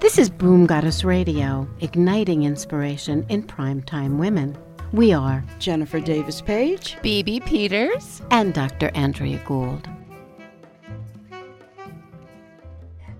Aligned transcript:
This 0.00 0.16
is 0.16 0.30
Boom 0.30 0.64
Goddess 0.64 1.04
Radio, 1.04 1.68
igniting 1.80 2.44
inspiration 2.44 3.26
in 3.28 3.42
primetime 3.42 4.16
women. 4.16 4.56
We 4.92 5.12
are 5.12 5.44
Jennifer 5.58 6.00
Davis 6.00 6.40
Page, 6.40 6.96
BB 7.02 7.44
Peters, 7.44 8.22
and 8.30 8.54
Dr. 8.54 8.90
Andrea 8.94 9.38
Gould. 9.44 9.86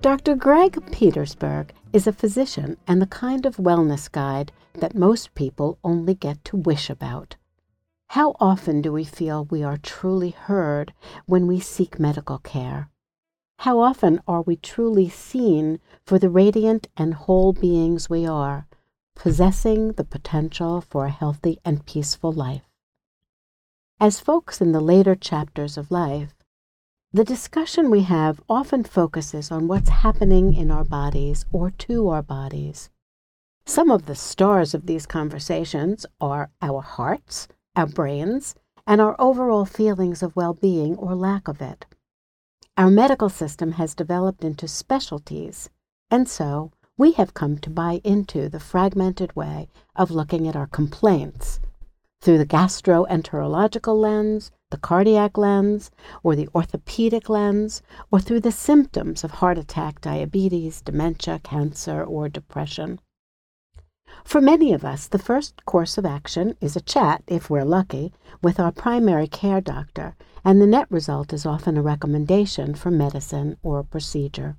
Dr. 0.00 0.34
Greg 0.34 0.80
Petersburg 0.90 1.72
is 1.92 2.06
a 2.06 2.12
physician 2.12 2.76
and 2.86 3.02
the 3.02 3.06
kind 3.06 3.44
of 3.44 3.56
wellness 3.56 4.10
guide 4.10 4.50
that 4.74 4.94
most 4.94 5.34
people 5.34 5.78
only 5.84 6.14
get 6.14 6.44
to 6.44 6.56
wish 6.56 6.88
about. 6.88 7.36
How 8.08 8.34
often 8.40 8.80
do 8.82 8.92
we 8.92 9.04
feel 9.04 9.44
we 9.44 9.62
are 9.62 9.76
truly 9.76 10.30
heard 10.30 10.94
when 11.26 11.46
we 11.46 11.60
seek 11.60 11.98
medical 12.00 12.38
care? 12.38 12.88
How 13.62 13.80
often 13.80 14.20
are 14.28 14.42
we 14.42 14.54
truly 14.54 15.08
seen 15.08 15.80
for 16.06 16.16
the 16.16 16.30
radiant 16.30 16.86
and 16.96 17.12
whole 17.12 17.52
beings 17.52 18.08
we 18.08 18.24
are, 18.24 18.68
possessing 19.16 19.92
the 19.94 20.04
potential 20.04 20.80
for 20.80 21.06
a 21.06 21.10
healthy 21.10 21.58
and 21.64 21.84
peaceful 21.84 22.30
life? 22.30 22.62
As 23.98 24.20
folks 24.20 24.60
in 24.60 24.70
the 24.70 24.80
later 24.80 25.16
chapters 25.16 25.76
of 25.76 25.90
life, 25.90 26.36
the 27.12 27.24
discussion 27.24 27.90
we 27.90 28.02
have 28.02 28.40
often 28.48 28.84
focuses 28.84 29.50
on 29.50 29.66
what's 29.66 29.88
happening 29.88 30.54
in 30.54 30.70
our 30.70 30.84
bodies 30.84 31.44
or 31.50 31.72
to 31.72 32.08
our 32.10 32.22
bodies. 32.22 32.90
Some 33.66 33.90
of 33.90 34.06
the 34.06 34.14
stars 34.14 34.72
of 34.72 34.86
these 34.86 35.04
conversations 35.04 36.06
are 36.20 36.50
our 36.62 36.80
hearts, 36.80 37.48
our 37.74 37.86
brains, 37.86 38.54
and 38.86 39.00
our 39.00 39.16
overall 39.18 39.64
feelings 39.64 40.22
of 40.22 40.36
well 40.36 40.54
being 40.54 40.96
or 40.96 41.16
lack 41.16 41.48
of 41.48 41.60
it. 41.60 41.86
Our 42.78 42.90
medical 42.90 43.28
system 43.28 43.72
has 43.72 43.96
developed 43.96 44.44
into 44.44 44.68
specialties, 44.68 45.68
and 46.12 46.28
so 46.28 46.70
we 46.96 47.10
have 47.14 47.34
come 47.34 47.58
to 47.58 47.70
buy 47.70 48.00
into 48.04 48.48
the 48.48 48.60
fragmented 48.60 49.34
way 49.34 49.68
of 49.96 50.12
looking 50.12 50.46
at 50.46 50.54
our 50.54 50.68
complaints 50.68 51.58
through 52.20 52.38
the 52.38 52.46
gastroenterological 52.46 54.00
lens, 54.00 54.52
the 54.70 54.76
cardiac 54.76 55.36
lens, 55.36 55.90
or 56.22 56.36
the 56.36 56.48
orthopedic 56.54 57.28
lens, 57.28 57.82
or 58.12 58.20
through 58.20 58.42
the 58.42 58.52
symptoms 58.52 59.24
of 59.24 59.32
heart 59.32 59.58
attack, 59.58 60.00
diabetes, 60.00 60.80
dementia, 60.80 61.40
cancer, 61.42 62.04
or 62.04 62.28
depression. 62.28 63.00
For 64.24 64.40
many 64.40 64.72
of 64.72 64.84
us, 64.84 65.06
the 65.08 65.18
first 65.18 65.64
course 65.64 65.98
of 65.98 66.06
action 66.06 66.56
is 66.60 66.76
a 66.76 66.80
chat, 66.80 67.22
if 67.26 67.50
we're 67.50 67.64
lucky, 67.64 68.12
with 68.42 68.60
our 68.60 68.72
primary 68.72 69.26
care 69.26 69.60
doctor, 69.60 70.16
and 70.44 70.60
the 70.60 70.66
net 70.66 70.90
result 70.90 71.32
is 71.32 71.44
often 71.44 71.76
a 71.76 71.82
recommendation 71.82 72.74
for 72.74 72.90
medicine 72.90 73.56
or 73.62 73.82
procedure. 73.82 74.56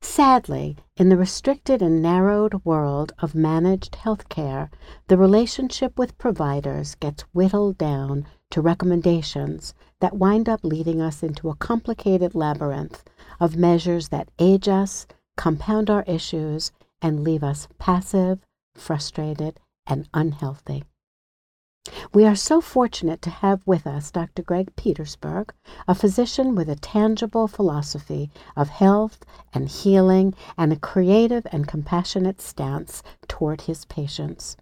Sadly, 0.00 0.76
in 0.96 1.08
the 1.08 1.16
restricted 1.16 1.82
and 1.82 2.00
narrowed 2.00 2.64
world 2.64 3.12
of 3.18 3.34
managed 3.34 3.96
health 3.96 4.28
care, 4.28 4.70
the 5.08 5.18
relationship 5.18 5.98
with 5.98 6.16
providers 6.18 6.94
gets 6.94 7.22
whittled 7.32 7.78
down 7.78 8.26
to 8.50 8.60
recommendations 8.60 9.74
that 10.00 10.16
wind 10.16 10.48
up 10.48 10.60
leading 10.62 11.00
us 11.00 11.22
into 11.22 11.50
a 11.50 11.56
complicated 11.56 12.34
labyrinth 12.34 13.02
of 13.40 13.56
measures 13.56 14.08
that 14.08 14.30
age 14.38 14.68
us, 14.68 15.06
compound 15.36 15.90
our 15.90 16.04
issues, 16.04 16.70
and 17.00 17.24
leave 17.24 17.42
us 17.42 17.68
passive, 17.78 18.40
frustrated, 18.74 19.60
and 19.86 20.08
unhealthy. 20.12 20.84
We 22.12 22.26
are 22.26 22.36
so 22.36 22.60
fortunate 22.60 23.22
to 23.22 23.30
have 23.30 23.66
with 23.66 23.86
us 23.86 24.10
Dr. 24.10 24.42
Greg 24.42 24.76
Petersburg, 24.76 25.54
a 25.86 25.94
physician 25.94 26.54
with 26.54 26.68
a 26.68 26.76
tangible 26.76 27.48
philosophy 27.48 28.30
of 28.56 28.68
health 28.68 29.24
and 29.54 29.68
healing 29.68 30.34
and 30.58 30.72
a 30.72 30.76
creative 30.76 31.46
and 31.50 31.66
compassionate 31.66 32.42
stance 32.42 33.02
toward 33.26 33.62
his 33.62 33.86
patients. 33.86 34.56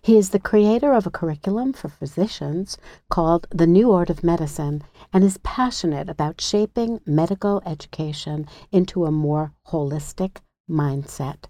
He 0.00 0.16
is 0.16 0.30
the 0.30 0.38
creator 0.38 0.92
of 0.92 1.04
a 1.06 1.10
curriculum 1.10 1.72
for 1.72 1.88
physicians 1.88 2.78
called 3.10 3.48
the 3.50 3.66
New 3.66 3.90
Art 3.90 4.10
of 4.10 4.22
Medicine 4.22 4.82
and 5.12 5.24
is 5.24 5.38
passionate 5.38 6.08
about 6.08 6.40
shaping 6.40 7.00
medical 7.04 7.60
education 7.66 8.46
into 8.70 9.04
a 9.04 9.10
more 9.10 9.52
holistic 9.68 10.36
mindset. 10.70 11.46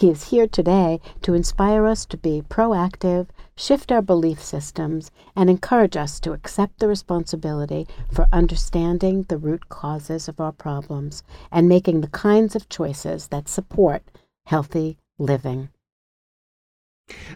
He 0.00 0.08
is 0.08 0.30
here 0.30 0.46
today 0.46 0.98
to 1.20 1.34
inspire 1.34 1.84
us 1.84 2.06
to 2.06 2.16
be 2.16 2.42
proactive, 2.48 3.26
shift 3.54 3.92
our 3.92 4.00
belief 4.00 4.42
systems, 4.42 5.10
and 5.36 5.50
encourage 5.50 5.94
us 5.94 6.18
to 6.20 6.32
accept 6.32 6.78
the 6.78 6.88
responsibility 6.88 7.86
for 8.10 8.26
understanding 8.32 9.24
the 9.24 9.36
root 9.36 9.68
causes 9.68 10.26
of 10.26 10.40
our 10.40 10.52
problems 10.52 11.22
and 11.52 11.68
making 11.68 12.00
the 12.00 12.08
kinds 12.08 12.56
of 12.56 12.70
choices 12.70 13.28
that 13.28 13.46
support 13.46 14.02
healthy 14.46 14.96
living. 15.18 15.68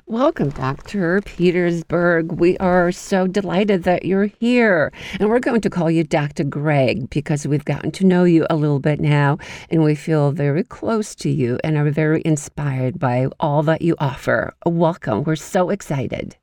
Welcome, 0.06 0.50
Dr. 0.50 1.20
Petersburg. 1.22 2.32
We 2.32 2.56
are 2.58 2.92
so 2.92 3.26
delighted 3.26 3.84
that 3.84 4.04
you're 4.04 4.26
here. 4.26 4.92
And 5.18 5.28
we're 5.28 5.40
going 5.40 5.60
to 5.62 5.70
call 5.70 5.90
you 5.90 6.04
Dr. 6.04 6.44
Greg 6.44 7.10
because 7.10 7.46
we've 7.46 7.64
gotten 7.64 7.90
to 7.92 8.04
know 8.04 8.24
you 8.24 8.46
a 8.50 8.56
little 8.56 8.80
bit 8.80 9.00
now 9.00 9.38
and 9.70 9.82
we 9.82 9.94
feel 9.94 10.32
very 10.32 10.64
close 10.64 11.14
to 11.16 11.30
you 11.30 11.58
and 11.64 11.76
are 11.76 11.90
very 11.90 12.22
inspired 12.24 12.98
by 12.98 13.28
all 13.40 13.62
that 13.62 13.82
you 13.82 13.96
offer. 13.98 14.54
Welcome. 14.66 15.24
We're 15.24 15.36
so 15.36 15.70
excited. 15.70 16.36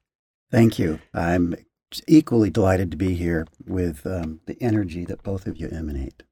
Thank 0.49 0.79
you. 0.79 0.99
I'm 1.13 1.55
equally 2.07 2.49
delighted 2.49 2.91
to 2.91 2.97
be 2.97 3.13
here 3.13 3.47
with 3.65 4.05
um, 4.05 4.41
the 4.45 4.57
energy 4.61 5.05
that 5.05 5.23
both 5.23 5.47
of 5.47 5.57
you 5.57 5.69
emanate. 5.69 6.23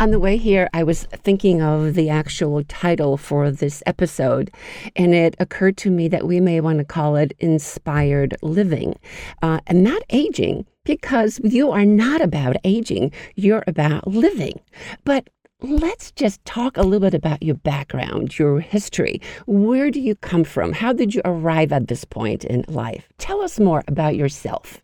On 0.00 0.12
the 0.12 0.18
way 0.18 0.38
here, 0.38 0.66
I 0.72 0.82
was 0.82 1.04
thinking 1.12 1.60
of 1.60 1.92
the 1.92 2.08
actual 2.08 2.64
title 2.64 3.18
for 3.18 3.50
this 3.50 3.82
episode, 3.84 4.50
and 4.96 5.14
it 5.14 5.36
occurred 5.38 5.76
to 5.76 5.90
me 5.90 6.08
that 6.08 6.26
we 6.26 6.40
may 6.40 6.58
want 6.62 6.78
to 6.78 6.86
call 6.86 7.16
it 7.16 7.34
Inspired 7.38 8.34
Living 8.40 8.98
uh, 9.42 9.60
and 9.66 9.84
not 9.84 10.02
aging, 10.08 10.64
because 10.84 11.38
you 11.44 11.70
are 11.70 11.84
not 11.84 12.22
about 12.22 12.56
aging, 12.64 13.12
you're 13.34 13.62
about 13.66 14.06
living. 14.06 14.58
But 15.04 15.28
Let's 15.62 16.10
just 16.12 16.42
talk 16.46 16.78
a 16.78 16.82
little 16.82 17.00
bit 17.00 17.12
about 17.12 17.42
your 17.42 17.56
background, 17.56 18.38
your 18.38 18.60
history. 18.60 19.20
Where 19.44 19.90
do 19.90 20.00
you 20.00 20.14
come 20.14 20.42
from? 20.42 20.72
How 20.72 20.94
did 20.94 21.14
you 21.14 21.20
arrive 21.22 21.70
at 21.70 21.88
this 21.88 22.02
point 22.06 22.44
in 22.44 22.64
life? 22.66 23.06
Tell 23.18 23.42
us 23.42 23.60
more 23.60 23.84
about 23.86 24.16
yourself. 24.16 24.80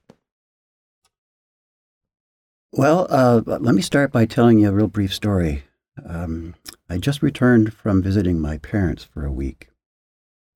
Well, 2.77 3.07
uh, 3.09 3.41
let 3.47 3.75
me 3.75 3.81
start 3.81 4.13
by 4.13 4.27
telling 4.27 4.59
you 4.59 4.69
a 4.69 4.73
real 4.73 4.87
brief 4.87 5.15
story. 5.15 5.65
Um, 6.07 6.57
I 6.91 6.99
just 6.99 7.23
returned 7.23 7.73
from 7.73 8.03
visiting 8.03 8.39
my 8.39 8.59
parents 8.59 9.03
for 9.03 9.25
a 9.25 9.33
week. 9.33 9.71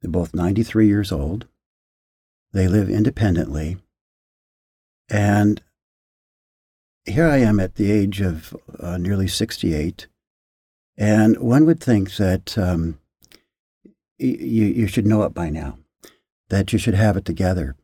They're 0.02 0.10
both 0.10 0.34
93 0.34 0.86
years 0.86 1.12
old. 1.12 1.46
They 2.52 2.68
live 2.68 2.90
independently. 2.90 3.78
And 5.08 5.62
here 7.06 7.26
I 7.26 7.38
am 7.38 7.58
at 7.58 7.76
the 7.76 7.90
age 7.90 8.20
of 8.20 8.54
uh, 8.78 8.98
nearly 8.98 9.26
68. 9.26 10.06
And 10.98 11.38
one 11.38 11.64
would 11.64 11.80
think 11.80 12.16
that 12.16 12.58
um, 12.58 13.00
you 14.18 14.86
should 14.88 15.06
know 15.06 15.22
it 15.22 15.32
by 15.32 15.48
now, 15.48 15.78
that 16.50 16.74
you 16.74 16.78
should 16.78 16.92
have 16.92 17.16
it 17.16 17.24
together. 17.24 17.76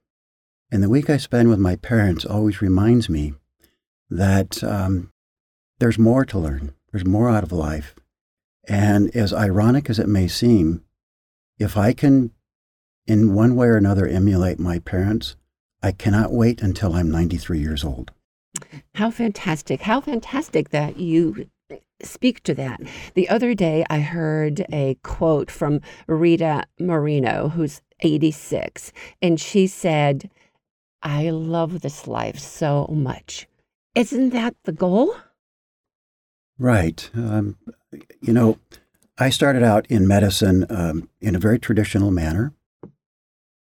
And 0.71 0.83
the 0.83 0.91
week 0.91 1.09
I 1.09 1.17
spend 1.17 1.49
with 1.49 1.59
my 1.59 1.77
parents 1.77 2.27
always 2.27 2.61
reminds 2.61 3.09
me 3.09 3.33
that 4.11 4.63
um, 4.63 5.11
there's 5.79 5.99
more 5.99 6.25
to 6.25 6.39
learn, 6.39 6.75
there's 6.93 7.07
more 7.07 7.29
out 7.29 7.43
of 7.43 7.53
life. 7.53 7.95
And 8.69 9.15
as 9.15 9.33
ironic 9.33 9.89
as 9.89 9.99
it 9.99 10.09
may 10.09 10.29
seem, 10.29 10.83
if 11.59 11.77
I 11.77 11.93
can, 11.93 12.33
in 13.07 13.35
one 13.35 13.55
way 13.55 13.69
or 13.69 13.77
another, 13.77 14.07
emulate 14.07 14.59
my 14.59 14.79
parents, 14.81 15.37
I 15.83 15.93
cannot 15.93 16.33
wait 16.33 16.63
until 16.63 16.95
I'm 16.95 17.11
93 17.11 17.61
years 17.61 17.85
old. 17.85 18.11
How 18.95 19.11
fantastic. 19.11 19.83
How 19.83 20.01
fantastic 20.01 20.71
that 20.71 20.99
you 20.99 21.49
speak 22.03 22.43
to 22.45 22.55
that. 22.55 22.81
The 23.15 23.29
other 23.29 23.55
day, 23.55 23.85
I 23.89 24.01
heard 24.01 24.65
a 24.73 24.97
quote 25.03 25.51
from 25.51 25.81
Rita 26.07 26.65
Moreno, 26.79 27.49
who's 27.49 27.81
86, 28.01 28.93
and 29.23 29.41
she 29.41 29.67
said, 29.67 30.31
I 31.03 31.31
love 31.31 31.81
this 31.81 32.07
life 32.07 32.39
so 32.39 32.87
much. 32.93 33.47
Isn't 33.97 34.31
that 34.31 34.55
the 34.65 34.73
goal? 34.73 35.17
Right. 36.59 37.09
Um, 37.15 37.57
you 38.21 38.35
know, 38.35 38.59
I 39.17 39.31
started 39.31 39.63
out 39.63 39.87
in 39.87 40.07
medicine 40.07 40.67
um, 40.69 41.09
in 41.23 41.35
a 41.35 41.39
very 41.39 41.59
traditional 41.59 42.11
manner 42.11 42.53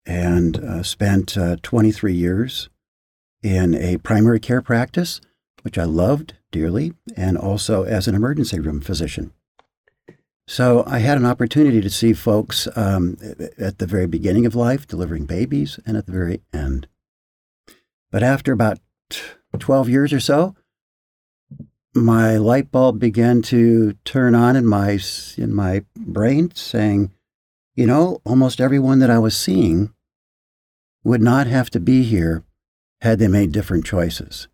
and 0.06 0.58
uh, 0.58 0.84
spent 0.84 1.38
uh, 1.38 1.58
23 1.62 2.14
years 2.14 2.70
in 3.44 3.76
a 3.76 3.98
primary 3.98 4.40
care 4.40 4.62
practice, 4.62 5.20
which 5.64 5.78
I 5.78 5.84
loved 5.84 6.36
dearly, 6.50 6.94
and 7.18 7.38
also 7.38 7.84
as 7.84 8.08
an 8.08 8.16
emergency 8.16 8.62
room 8.62 8.80
physician. 8.80 9.34
So 10.48 10.86
I 10.88 11.00
had 11.00 11.18
an 11.18 11.26
opportunity 11.26 11.82
to 11.82 11.90
see 11.90 12.14
folks 12.14 12.70
um, 12.78 13.18
at 13.58 13.80
the 13.80 13.86
very 13.86 14.08
beginning 14.08 14.46
of 14.46 14.56
life, 14.56 14.88
delivering 14.88 15.26
babies, 15.26 15.78
and 15.86 15.98
at 15.98 16.06
the 16.06 16.14
very 16.14 16.40
end. 16.54 16.88
But 18.12 18.24
after 18.24 18.54
about 18.54 18.80
12 19.60 19.90
years 19.90 20.14
or 20.14 20.20
so, 20.20 20.56
my 21.94 22.38
light 22.38 22.72
bulb 22.72 23.00
began 23.00 23.42
to 23.42 23.94
turn 24.06 24.34
on 24.34 24.56
in 24.56 24.66
my 24.66 25.00
in 25.38 25.54
my 25.54 25.84
brain, 25.96 26.52
saying, 26.56 27.12
"You 27.76 27.86
know, 27.86 28.22
almost 28.26 28.62
everyone 28.62 29.00
that 29.00 29.10
I 29.10 29.20
was 29.20 29.36
seeing 29.36 29.94
would 31.04 31.22
not 31.22 31.48
have 31.48 31.70
to 31.72 31.80
be 31.80 32.04
here 32.04 32.44
had 33.02 33.20
they 33.20 33.28
made 33.28 33.52
different 33.52 33.86
choices." 33.86 34.48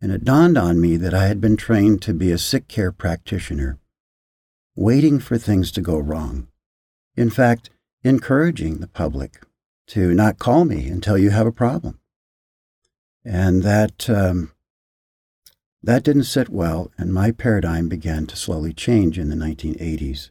And 0.00 0.10
it 0.10 0.24
dawned 0.24 0.58
on 0.58 0.80
me 0.80 0.96
that 0.96 1.14
I 1.14 1.28
had 1.28 1.40
been 1.40 1.56
trained 1.56 2.02
to 2.02 2.12
be 2.12 2.32
a 2.32 2.38
sick 2.38 2.66
care 2.66 2.90
practitioner, 2.90 3.78
waiting 4.74 5.20
for 5.20 5.38
things 5.38 5.70
to 5.72 5.80
go 5.80 5.98
wrong. 5.98 6.48
In 7.14 7.30
fact, 7.30 7.70
encouraging 8.02 8.78
the 8.78 8.88
public 8.88 9.40
to 9.88 10.12
not 10.14 10.40
call 10.40 10.64
me 10.64 10.88
until 10.88 11.16
you 11.16 11.30
have 11.30 11.46
a 11.46 11.52
problem. 11.52 12.00
And 13.24 13.62
that 13.62 14.10
um, 14.10 14.52
that 15.82 16.04
didn't 16.04 16.24
sit 16.24 16.48
well, 16.48 16.92
and 16.96 17.12
my 17.12 17.32
paradigm 17.32 17.88
began 17.88 18.26
to 18.26 18.36
slowly 18.36 18.72
change 18.72 19.18
in 19.18 19.30
the 19.30 19.36
1980s. 19.36 20.30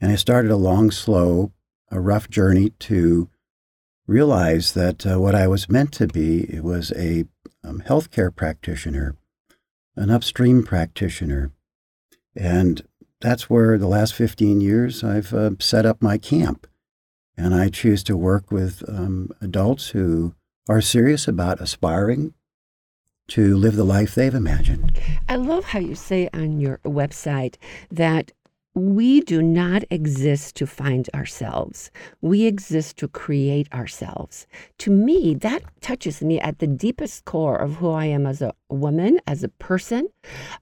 And 0.00 0.10
I 0.10 0.16
started 0.16 0.50
a 0.50 0.56
long, 0.56 0.90
slow, 0.90 1.52
a 1.90 2.00
rough 2.00 2.28
journey 2.28 2.70
to 2.80 3.28
realize 4.06 4.72
that 4.72 5.06
uh, 5.06 5.20
what 5.20 5.34
I 5.34 5.46
was 5.46 5.68
meant 5.68 5.92
to 5.94 6.08
be 6.08 6.60
was 6.60 6.92
a 6.92 7.24
um, 7.62 7.82
healthcare 7.86 8.34
practitioner, 8.34 9.16
an 9.96 10.10
upstream 10.10 10.64
practitioner. 10.64 11.52
And 12.36 12.82
that's 13.20 13.48
where 13.48 13.78
the 13.78 13.86
last 13.86 14.14
15 14.14 14.60
years 14.60 15.04
I've 15.04 15.32
uh, 15.32 15.52
set 15.60 15.86
up 15.86 16.02
my 16.02 16.18
camp. 16.18 16.66
And 17.36 17.54
I 17.54 17.68
choose 17.68 18.02
to 18.04 18.16
work 18.16 18.50
with 18.50 18.82
um, 18.88 19.30
adults 19.40 19.88
who 19.88 20.34
are 20.68 20.80
serious 20.80 21.28
about 21.28 21.60
aspiring 21.60 22.34
to 23.28 23.56
live 23.56 23.76
the 23.76 23.84
life 23.84 24.14
they've 24.14 24.34
imagined. 24.34 24.92
I 25.28 25.36
love 25.36 25.64
how 25.64 25.78
you 25.78 25.94
say 25.94 26.28
on 26.32 26.60
your 26.60 26.78
website 26.84 27.56
that 27.90 28.32
we 28.74 29.20
do 29.20 29.40
not 29.40 29.84
exist 29.90 30.56
to 30.56 30.66
find 30.66 31.08
ourselves. 31.14 31.92
We 32.20 32.44
exist 32.44 32.96
to 32.98 33.08
create 33.08 33.72
ourselves. 33.72 34.48
To 34.78 34.90
me, 34.90 35.34
that 35.36 35.62
touches 35.80 36.22
me 36.22 36.40
at 36.40 36.58
the 36.58 36.66
deepest 36.66 37.24
core 37.24 37.56
of 37.56 37.76
who 37.76 37.90
I 37.90 38.06
am 38.06 38.26
as 38.26 38.42
a 38.42 38.52
woman, 38.74 39.20
as 39.26 39.42
a 39.42 39.48
person, 39.48 40.08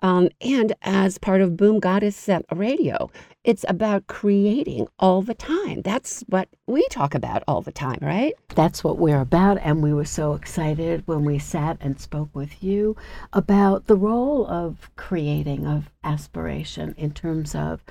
um, 0.00 0.28
and 0.40 0.72
as 0.82 1.18
part 1.18 1.40
of 1.40 1.56
Boom 1.56 1.80
Goddess 1.80 2.28
Radio. 2.52 3.10
It's 3.44 3.64
about 3.68 4.06
creating 4.06 4.86
all 5.00 5.20
the 5.20 5.34
time. 5.34 5.82
That's 5.82 6.22
what 6.28 6.48
we 6.68 6.86
talk 6.90 7.14
about 7.14 7.42
all 7.48 7.60
the 7.60 7.72
time, 7.72 7.98
right? 8.00 8.34
That's 8.54 8.84
what 8.84 8.98
we're 8.98 9.20
about. 9.20 9.58
And 9.58 9.82
we 9.82 9.92
were 9.92 10.04
so 10.04 10.34
excited 10.34 11.02
when 11.06 11.24
we 11.24 11.40
sat 11.40 11.76
and 11.80 12.00
spoke 12.00 12.30
with 12.34 12.62
you 12.62 12.96
about 13.32 13.86
the 13.86 13.96
role 13.96 14.46
of 14.46 14.90
creating, 14.94 15.66
of 15.66 15.90
aspiration 16.04 16.94
in 16.96 17.12
terms 17.12 17.54
of 17.54 17.82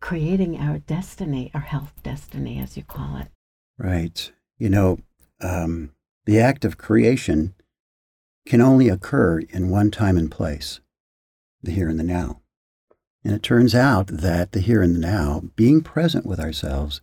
creating 0.00 0.58
our 0.58 0.78
destiny, 0.78 1.50
our 1.54 1.60
health 1.60 1.92
destiny, 2.02 2.58
as 2.58 2.76
you 2.76 2.82
call 2.82 3.18
it. 3.18 3.28
Right. 3.78 4.32
You 4.58 4.68
know, 4.68 4.98
um, 5.40 5.92
the 6.26 6.40
act 6.40 6.64
of 6.64 6.76
creation 6.76 7.54
can 8.46 8.60
only 8.60 8.88
occur 8.88 9.40
in 9.40 9.70
one 9.70 9.90
time 9.90 10.16
and 10.16 10.30
place 10.30 10.80
the 11.62 11.72
here 11.72 11.88
and 11.88 11.98
the 11.98 12.04
now. 12.04 12.40
And 13.24 13.34
it 13.34 13.42
turns 13.42 13.74
out 13.74 14.08
that 14.08 14.52
the 14.52 14.60
here 14.60 14.82
and 14.82 14.96
the 14.96 15.00
now, 15.00 15.42
being 15.54 15.80
present 15.80 16.26
with 16.26 16.40
ourselves, 16.40 17.00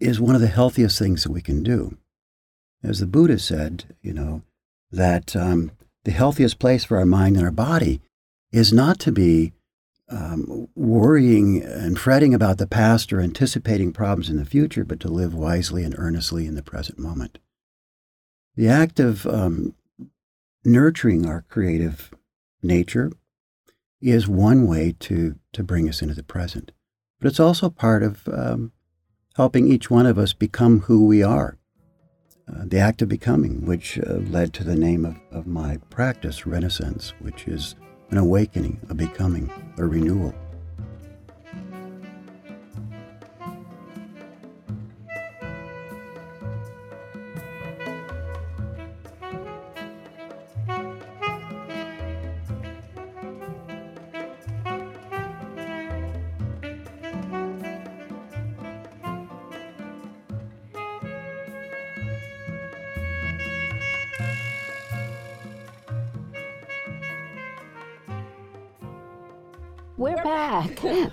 is 0.00 0.20
one 0.20 0.34
of 0.34 0.40
the 0.40 0.48
healthiest 0.48 0.98
things 0.98 1.22
that 1.22 1.32
we 1.32 1.40
can 1.40 1.62
do. 1.62 1.96
As 2.82 2.98
the 2.98 3.06
Buddha 3.06 3.38
said, 3.38 3.94
you 4.02 4.12
know, 4.12 4.42
that 4.90 5.34
um, 5.36 5.70
the 6.04 6.10
healthiest 6.10 6.58
place 6.58 6.84
for 6.84 6.98
our 6.98 7.06
mind 7.06 7.36
and 7.36 7.44
our 7.44 7.52
body 7.52 8.00
is 8.52 8.72
not 8.72 8.98
to 9.00 9.12
be 9.12 9.52
um, 10.08 10.68
worrying 10.74 11.62
and 11.62 11.98
fretting 11.98 12.34
about 12.34 12.58
the 12.58 12.66
past 12.66 13.12
or 13.12 13.20
anticipating 13.20 13.92
problems 13.92 14.28
in 14.28 14.36
the 14.36 14.44
future, 14.44 14.84
but 14.84 15.00
to 15.00 15.08
live 15.08 15.34
wisely 15.34 15.82
and 15.82 15.94
earnestly 15.98 16.46
in 16.46 16.54
the 16.54 16.62
present 16.62 16.98
moment. 16.98 17.38
The 18.56 18.68
act 18.68 19.00
of 19.00 19.26
um, 19.26 19.74
nurturing 20.66 21.26
our 21.26 21.42
creative 21.48 22.12
nature 22.62 23.10
is 24.00 24.28
one 24.28 24.66
way 24.66 24.94
to, 25.00 25.36
to 25.52 25.62
bring 25.62 25.88
us 25.88 26.02
into 26.02 26.14
the 26.14 26.22
present. 26.22 26.72
But 27.20 27.28
it's 27.28 27.40
also 27.40 27.70
part 27.70 28.02
of 28.02 28.28
um, 28.28 28.72
helping 29.36 29.70
each 29.70 29.90
one 29.90 30.06
of 30.06 30.18
us 30.18 30.32
become 30.32 30.80
who 30.80 31.06
we 31.06 31.22
are. 31.22 31.56
Uh, 32.48 32.62
the 32.64 32.78
act 32.78 33.02
of 33.02 33.08
becoming, 33.08 33.64
which 33.64 33.98
uh, 33.98 34.14
led 34.14 34.52
to 34.54 34.64
the 34.64 34.76
name 34.76 35.04
of, 35.04 35.16
of 35.32 35.46
my 35.46 35.78
practice, 35.90 36.46
Renaissance, 36.46 37.12
which 37.20 37.48
is 37.48 37.74
an 38.10 38.18
awakening, 38.18 38.80
a 38.88 38.94
becoming, 38.94 39.50
a 39.78 39.84
renewal. 39.84 40.34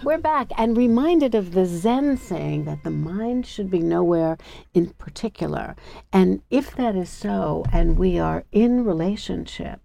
We're 0.03 0.17
back 0.17 0.51
and 0.57 0.75
reminded 0.75 1.33
of 1.33 1.53
the 1.53 1.65
Zen 1.65 2.17
saying 2.17 2.65
that 2.65 2.83
the 2.83 2.91
mind 2.91 3.45
should 3.45 3.71
be 3.71 3.79
nowhere 3.79 4.37
in 4.73 4.87
particular. 4.89 5.77
And 6.11 6.41
if 6.49 6.75
that 6.75 6.97
is 6.97 7.09
so, 7.09 7.63
and 7.71 7.97
we 7.97 8.19
are 8.19 8.43
in 8.51 8.83
relationship, 8.83 9.79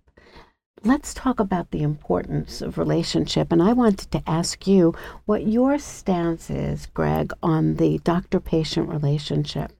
let's 0.82 1.14
talk 1.14 1.38
about 1.38 1.70
the 1.70 1.82
importance 1.82 2.60
of 2.60 2.78
relationship. 2.78 3.52
And 3.52 3.62
I 3.62 3.72
wanted 3.72 4.10
to 4.10 4.28
ask 4.28 4.66
you 4.66 4.92
what 5.26 5.46
your 5.46 5.78
stance 5.78 6.50
is, 6.50 6.86
Greg, 6.86 7.32
on 7.40 7.76
the 7.76 7.98
doctor 7.98 8.40
patient 8.40 8.88
relationship 8.88 9.72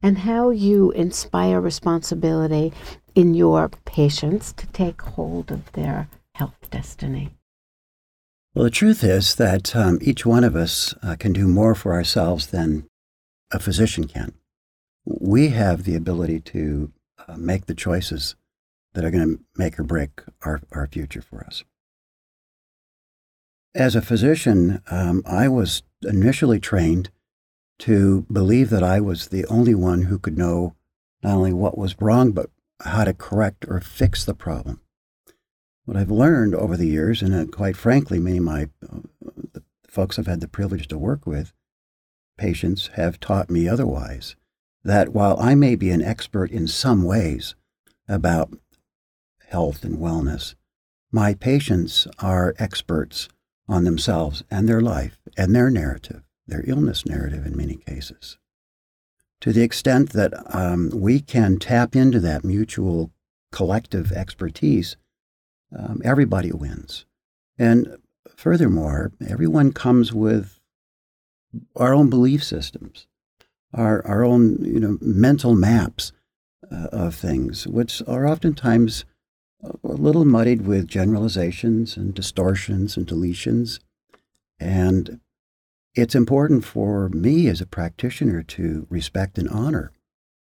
and 0.00 0.18
how 0.18 0.50
you 0.50 0.92
inspire 0.92 1.60
responsibility 1.60 2.72
in 3.16 3.34
your 3.34 3.68
patients 3.86 4.52
to 4.52 4.68
take 4.68 5.02
hold 5.02 5.50
of 5.50 5.72
their 5.72 6.08
health 6.36 6.70
destiny. 6.70 7.30
Well, 8.54 8.64
the 8.64 8.70
truth 8.70 9.04
is 9.04 9.36
that 9.36 9.76
um, 9.76 9.98
each 10.02 10.26
one 10.26 10.42
of 10.42 10.56
us 10.56 10.92
uh, 11.04 11.14
can 11.16 11.32
do 11.32 11.46
more 11.46 11.76
for 11.76 11.92
ourselves 11.92 12.48
than 12.48 12.88
a 13.52 13.60
physician 13.60 14.08
can. 14.08 14.34
We 15.04 15.50
have 15.50 15.84
the 15.84 15.94
ability 15.94 16.40
to 16.40 16.92
uh, 17.28 17.36
make 17.36 17.66
the 17.66 17.74
choices 17.74 18.34
that 18.94 19.04
are 19.04 19.10
going 19.12 19.36
to 19.36 19.44
make 19.56 19.78
or 19.78 19.84
break 19.84 20.22
our, 20.42 20.60
our 20.72 20.88
future 20.88 21.22
for 21.22 21.44
us. 21.44 21.62
As 23.72 23.94
a 23.94 24.02
physician, 24.02 24.82
um, 24.90 25.22
I 25.24 25.46
was 25.46 25.84
initially 26.02 26.58
trained 26.58 27.10
to 27.80 28.26
believe 28.32 28.70
that 28.70 28.82
I 28.82 29.00
was 29.00 29.28
the 29.28 29.46
only 29.46 29.76
one 29.76 30.02
who 30.02 30.18
could 30.18 30.36
know 30.36 30.74
not 31.22 31.36
only 31.36 31.52
what 31.52 31.78
was 31.78 32.00
wrong, 32.00 32.32
but 32.32 32.50
how 32.80 33.04
to 33.04 33.14
correct 33.14 33.64
or 33.68 33.80
fix 33.80 34.24
the 34.24 34.34
problem. 34.34 34.80
What 35.84 35.96
I've 35.96 36.10
learned 36.10 36.54
over 36.54 36.76
the 36.76 36.86
years, 36.86 37.22
and 37.22 37.34
uh, 37.34 37.46
quite 37.46 37.76
frankly, 37.76 38.18
many 38.18 38.36
of 38.38 38.44
my 38.44 38.68
uh, 38.82 39.60
folks 39.88 40.18
I've 40.18 40.26
had 40.26 40.40
the 40.40 40.48
privilege 40.48 40.86
to 40.88 40.98
work 40.98 41.26
with, 41.26 41.52
patients, 42.38 42.88
have 42.94 43.20
taught 43.20 43.50
me 43.50 43.68
otherwise. 43.68 44.36
That 44.84 45.10
while 45.10 45.38
I 45.40 45.54
may 45.54 45.74
be 45.74 45.90
an 45.90 46.02
expert 46.02 46.50
in 46.50 46.66
some 46.66 47.02
ways 47.02 47.54
about 48.08 48.54
health 49.48 49.84
and 49.84 49.98
wellness, 49.98 50.54
my 51.12 51.34
patients 51.34 52.06
are 52.20 52.54
experts 52.58 53.28
on 53.68 53.84
themselves 53.84 54.42
and 54.50 54.68
their 54.68 54.80
life 54.80 55.18
and 55.36 55.54
their 55.54 55.70
narrative, 55.70 56.22
their 56.46 56.64
illness 56.66 57.04
narrative 57.04 57.46
in 57.46 57.56
many 57.56 57.76
cases. 57.76 58.38
To 59.40 59.52
the 59.52 59.62
extent 59.62 60.10
that 60.10 60.32
um, 60.54 60.90
we 60.94 61.20
can 61.20 61.58
tap 61.58 61.96
into 61.96 62.20
that 62.20 62.44
mutual 62.44 63.10
collective 63.52 64.12
expertise, 64.12 64.96
um, 65.76 66.00
everybody 66.04 66.52
wins. 66.52 67.04
And 67.58 67.98
furthermore, 68.36 69.12
everyone 69.26 69.72
comes 69.72 70.12
with 70.12 70.58
our 71.76 71.94
own 71.94 72.10
belief 72.10 72.42
systems, 72.42 73.06
our, 73.74 74.06
our 74.06 74.24
own 74.24 74.64
you 74.64 74.80
know, 74.80 74.98
mental 75.00 75.54
maps 75.54 76.12
uh, 76.70 76.88
of 76.92 77.14
things, 77.14 77.66
which 77.66 78.02
are 78.06 78.26
oftentimes 78.26 79.04
a 79.62 79.92
little 79.92 80.24
muddied 80.24 80.62
with 80.62 80.88
generalizations 80.88 81.96
and 81.96 82.14
distortions 82.14 82.96
and 82.96 83.06
deletions. 83.06 83.78
And 84.58 85.20
it's 85.94 86.14
important 86.14 86.64
for 86.64 87.08
me 87.10 87.48
as 87.48 87.60
a 87.60 87.66
practitioner 87.66 88.42
to 88.42 88.86
respect 88.88 89.38
and 89.38 89.48
honor 89.48 89.92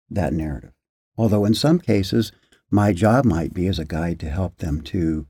that 0.09 0.33
narrative. 0.33 0.73
Although 1.17 1.45
in 1.45 1.53
some 1.53 1.79
cases, 1.79 2.31
my 2.73 2.91
job 2.91 3.23
might 3.23 3.53
be 3.53 3.67
as 3.67 3.77
a 3.77 3.85
guide 3.85 4.19
to 4.19 4.27
help 4.27 4.57
them 4.57 4.81
to 4.81 5.27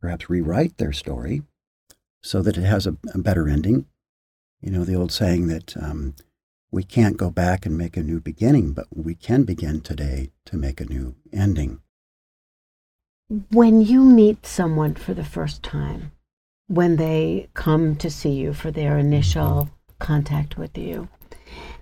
perhaps 0.00 0.28
rewrite 0.28 0.76
their 0.76 0.92
story 0.92 1.42
so 2.20 2.42
that 2.42 2.58
it 2.58 2.64
has 2.64 2.84
a, 2.84 2.96
a 3.14 3.18
better 3.18 3.48
ending. 3.48 3.86
You 4.60 4.72
know, 4.72 4.82
the 4.82 4.96
old 4.96 5.12
saying 5.12 5.46
that 5.46 5.76
um, 5.76 6.16
we 6.72 6.82
can't 6.82 7.16
go 7.16 7.30
back 7.30 7.64
and 7.64 7.78
make 7.78 7.96
a 7.96 8.02
new 8.02 8.18
beginning, 8.18 8.72
but 8.72 8.88
we 8.92 9.14
can 9.14 9.44
begin 9.44 9.82
today 9.82 10.32
to 10.46 10.56
make 10.56 10.80
a 10.80 10.86
new 10.86 11.14
ending. 11.32 11.80
When 13.52 13.80
you 13.80 14.02
meet 14.02 14.44
someone 14.44 14.96
for 14.96 15.14
the 15.14 15.24
first 15.24 15.62
time, 15.62 16.10
when 16.66 16.96
they 16.96 17.50
come 17.54 17.94
to 17.96 18.10
see 18.10 18.32
you 18.32 18.52
for 18.52 18.72
their 18.72 18.98
initial 18.98 19.70
contact 20.00 20.58
with 20.58 20.76
you, 20.76 21.08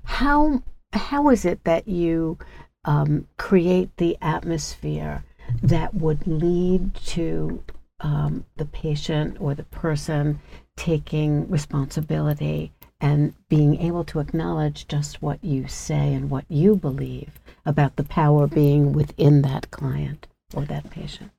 how 0.05 0.63
how 0.93 1.31
is 1.31 1.47
it 1.47 1.65
that 1.65 1.89
you 1.89 2.37
um, 2.85 3.27
create 3.37 3.97
the 3.97 4.17
atmosphere 4.21 5.25
that 5.63 5.95
would 5.95 6.27
lead 6.27 6.95
to 6.95 7.63
um, 8.01 8.45
the 8.57 8.65
patient 8.65 9.37
or 9.41 9.55
the 9.55 9.65
person 9.65 10.41
taking 10.77 11.49
responsibility 11.49 12.73
and 13.01 13.35
being 13.49 13.81
able 13.81 14.05
to 14.05 14.21
acknowledge 14.21 14.87
just 14.89 15.21
what 15.21 15.43
you 15.43 15.67
say 15.67 16.15
and 16.15 16.31
what 16.31 16.45
you 16.49 16.77
believe 16.77 17.41
about 17.67 17.97
the 17.97 18.05
power 18.05 18.47
being 18.47 18.93
within 18.93 19.43
that 19.43 19.71
client 19.71 20.27
or 20.55 20.65
that 20.65 20.91
patient? 20.91 21.31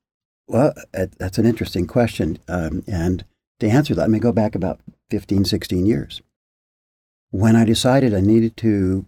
Well, 0.48 0.74
that's 0.92 1.38
an 1.38 1.46
interesting 1.46 1.88
question. 1.88 2.38
Um, 2.48 2.84
and 2.86 3.24
to 3.60 3.68
answer 3.68 3.96
that, 3.96 4.02
let 4.02 4.10
me 4.10 4.20
go 4.20 4.32
back 4.32 4.56
about 4.56 4.82
15, 5.10 5.46
16 5.46 5.86
years. 5.86 6.22
When 7.32 7.56
I 7.56 7.66
decided 7.66 8.14
I 8.14 8.22
needed 8.22 8.58
to 8.58 9.06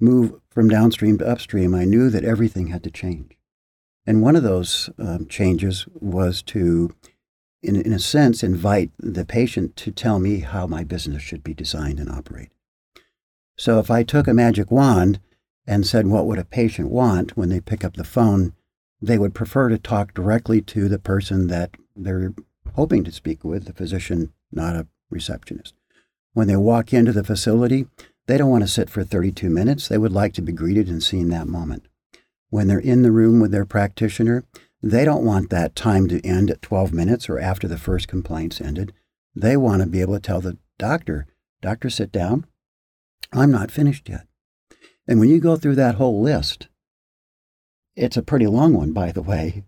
move 0.00 0.40
from 0.58 0.68
downstream 0.68 1.16
to 1.16 1.24
upstream, 1.24 1.72
I 1.72 1.84
knew 1.84 2.10
that 2.10 2.24
everything 2.24 2.66
had 2.66 2.82
to 2.82 2.90
change. 2.90 3.38
And 4.04 4.20
one 4.20 4.34
of 4.34 4.42
those 4.42 4.90
um, 4.98 5.28
changes 5.28 5.86
was 5.94 6.42
to, 6.42 6.96
in, 7.62 7.76
in 7.76 7.92
a 7.92 8.00
sense, 8.00 8.42
invite 8.42 8.90
the 8.98 9.24
patient 9.24 9.76
to 9.76 9.92
tell 9.92 10.18
me 10.18 10.40
how 10.40 10.66
my 10.66 10.82
business 10.82 11.22
should 11.22 11.44
be 11.44 11.54
designed 11.54 12.00
and 12.00 12.10
operate. 12.10 12.48
So 13.56 13.78
if 13.78 13.88
I 13.88 14.02
took 14.02 14.26
a 14.26 14.34
magic 14.34 14.72
wand 14.72 15.20
and 15.64 15.86
said, 15.86 16.08
What 16.08 16.26
would 16.26 16.40
a 16.40 16.44
patient 16.44 16.90
want 16.90 17.36
when 17.36 17.50
they 17.50 17.60
pick 17.60 17.84
up 17.84 17.94
the 17.94 18.02
phone? 18.02 18.52
they 19.00 19.16
would 19.16 19.36
prefer 19.36 19.68
to 19.68 19.78
talk 19.78 20.12
directly 20.12 20.60
to 20.62 20.88
the 20.88 20.98
person 20.98 21.46
that 21.46 21.70
they're 21.94 22.34
hoping 22.74 23.04
to 23.04 23.12
speak 23.12 23.44
with, 23.44 23.66
the 23.66 23.72
physician, 23.72 24.32
not 24.50 24.74
a 24.74 24.88
receptionist. 25.08 25.74
When 26.32 26.48
they 26.48 26.56
walk 26.56 26.92
into 26.92 27.12
the 27.12 27.22
facility, 27.22 27.86
they 28.28 28.38
don't 28.38 28.50
want 28.50 28.62
to 28.62 28.68
sit 28.68 28.88
for 28.88 29.02
32 29.02 29.50
minutes. 29.50 29.88
They 29.88 29.98
would 29.98 30.12
like 30.12 30.32
to 30.34 30.42
be 30.42 30.52
greeted 30.52 30.88
and 30.88 31.02
seen 31.02 31.28
that 31.30 31.48
moment 31.48 31.88
when 32.50 32.66
they're 32.66 32.78
in 32.78 33.02
the 33.02 33.12
room 33.12 33.40
with 33.40 33.50
their 33.50 33.64
practitioner, 33.64 34.44
they 34.82 35.04
don't 35.04 35.24
want 35.24 35.50
that 35.50 35.74
time 35.74 36.08
to 36.08 36.24
end 36.24 36.50
at 36.50 36.62
12 36.62 36.92
minutes 36.92 37.28
or 37.28 37.38
after 37.38 37.66
the 37.68 37.78
first 37.78 38.08
complaint's 38.08 38.60
ended. 38.60 38.92
They 39.34 39.56
want 39.56 39.82
to 39.82 39.88
be 39.88 40.00
able 40.00 40.14
to 40.14 40.20
tell 40.20 40.40
the 40.40 40.58
doctor, 40.78 41.26
Doctor, 41.60 41.90
sit 41.90 42.12
down. 42.12 42.46
I'm 43.32 43.50
not 43.50 43.72
finished 43.72 44.08
yet. 44.08 44.26
And 45.08 45.18
when 45.18 45.28
you 45.28 45.40
go 45.40 45.56
through 45.56 45.74
that 45.76 45.96
whole 45.96 46.22
list, 46.22 46.68
it's 47.96 48.16
a 48.16 48.22
pretty 48.22 48.46
long 48.46 48.74
one, 48.74 48.92
by 48.92 49.10
the 49.10 49.22
way. 49.22 49.64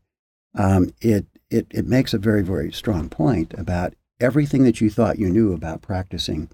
Um, 0.54 0.92
it, 1.00 1.26
it, 1.50 1.66
it 1.70 1.86
makes 1.86 2.14
a 2.14 2.18
very, 2.18 2.42
very 2.42 2.70
strong 2.70 3.08
point 3.08 3.54
about 3.58 3.94
everything 4.20 4.62
that 4.64 4.80
you 4.80 4.88
thought 4.88 5.18
you 5.18 5.28
knew 5.28 5.52
about 5.52 5.82
practicing 5.82 6.48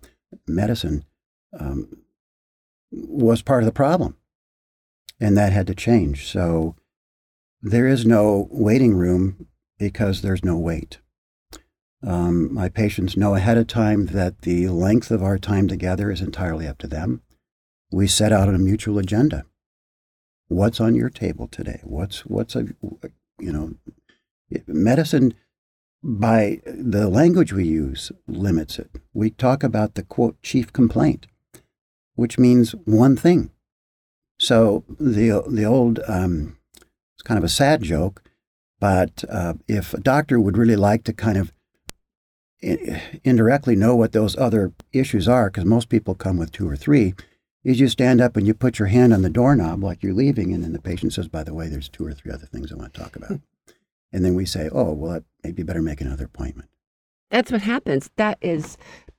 medicine 0.46 1.04
um, 1.58 1.88
was 2.90 3.42
part 3.42 3.62
of 3.62 3.66
the 3.66 3.72
problem 3.72 4.16
and 5.20 5.36
that 5.36 5.52
had 5.52 5.66
to 5.66 5.74
change. 5.74 6.26
So 6.30 6.76
there 7.62 7.86
is 7.86 8.04
no 8.04 8.48
waiting 8.50 8.94
room 8.94 9.46
because 9.78 10.22
there's 10.22 10.44
no 10.44 10.56
wait. 10.56 10.98
Um, 12.02 12.52
my 12.52 12.68
patients 12.68 13.16
know 13.16 13.34
ahead 13.34 13.58
of 13.58 13.66
time 13.66 14.06
that 14.06 14.42
the 14.42 14.68
length 14.68 15.10
of 15.10 15.22
our 15.22 15.38
time 15.38 15.66
together 15.66 16.10
is 16.10 16.20
entirely 16.20 16.66
up 16.66 16.78
to 16.78 16.86
them. 16.86 17.22
We 17.90 18.06
set 18.06 18.32
out 18.32 18.48
on 18.48 18.54
a 18.54 18.58
mutual 18.58 18.98
agenda. 18.98 19.44
What's 20.48 20.80
on 20.80 20.94
your 20.94 21.10
table 21.10 21.48
today? 21.48 21.80
What's 21.82 22.24
what's 22.26 22.54
a 22.54 22.66
you 23.40 23.52
know 23.52 23.74
medicine 24.66 25.34
by 26.02 26.60
the 26.64 27.08
language 27.08 27.52
we 27.52 27.64
use 27.64 28.12
limits 28.28 28.78
it. 28.78 28.90
We 29.12 29.30
talk 29.30 29.64
about 29.64 29.94
the 29.94 30.04
quote 30.04 30.40
chief 30.42 30.72
complaint, 30.72 31.26
which 32.16 32.38
means 32.38 32.72
one 32.84 33.16
thing. 33.16 33.50
So 34.38 34.84
the 35.00 35.42
the 35.48 35.64
old 35.64 36.00
um, 36.08 36.58
it's 37.14 37.22
kind 37.22 37.38
of 37.38 37.44
a 37.44 37.48
sad 37.48 37.82
joke, 37.82 38.22
but 38.80 39.24
uh, 39.30 39.54
if 39.68 39.94
a 39.94 40.00
doctor 40.00 40.40
would 40.40 40.58
really 40.58 40.76
like 40.76 41.04
to 41.04 41.12
kind 41.12 41.38
of 41.38 41.52
indirectly 43.22 43.76
know 43.76 43.94
what 43.94 44.12
those 44.12 44.36
other 44.36 44.72
issues 44.92 45.28
are, 45.28 45.48
because 45.48 45.64
most 45.64 45.88
people 45.88 46.14
come 46.14 46.36
with 46.36 46.52
two 46.52 46.68
or 46.68 46.76
three, 46.76 47.14
is 47.62 47.80
you 47.80 47.88
stand 47.88 48.20
up 48.20 48.36
and 48.36 48.46
you 48.46 48.54
put 48.54 48.78
your 48.78 48.88
hand 48.88 49.12
on 49.12 49.22
the 49.22 49.30
doorknob 49.30 49.82
like 49.82 50.02
you're 50.02 50.12
leaving, 50.14 50.52
and 50.52 50.64
then 50.64 50.72
the 50.72 50.80
patient 50.80 51.12
says, 51.12 51.28
"By 51.28 51.44
the 51.44 51.54
way, 51.54 51.68
there's 51.68 51.88
two 51.88 52.06
or 52.06 52.12
three 52.12 52.32
other 52.32 52.46
things 52.46 52.72
I 52.72 52.76
want 52.76 52.92
to 52.92 53.00
talk 53.00 53.16
about," 53.16 53.40
and 54.12 54.24
then 54.24 54.34
we 54.34 54.44
say, 54.44 54.68
"Oh, 54.72 54.92
well, 54.92 55.22
maybe 55.44 55.62
better 55.62 55.82
make 55.82 56.00
another 56.00 56.24
appointment." 56.24 56.68
That's 57.30 57.50
what 57.50 57.62
happens. 57.62 58.10
That 58.16 58.38
is 58.40 58.76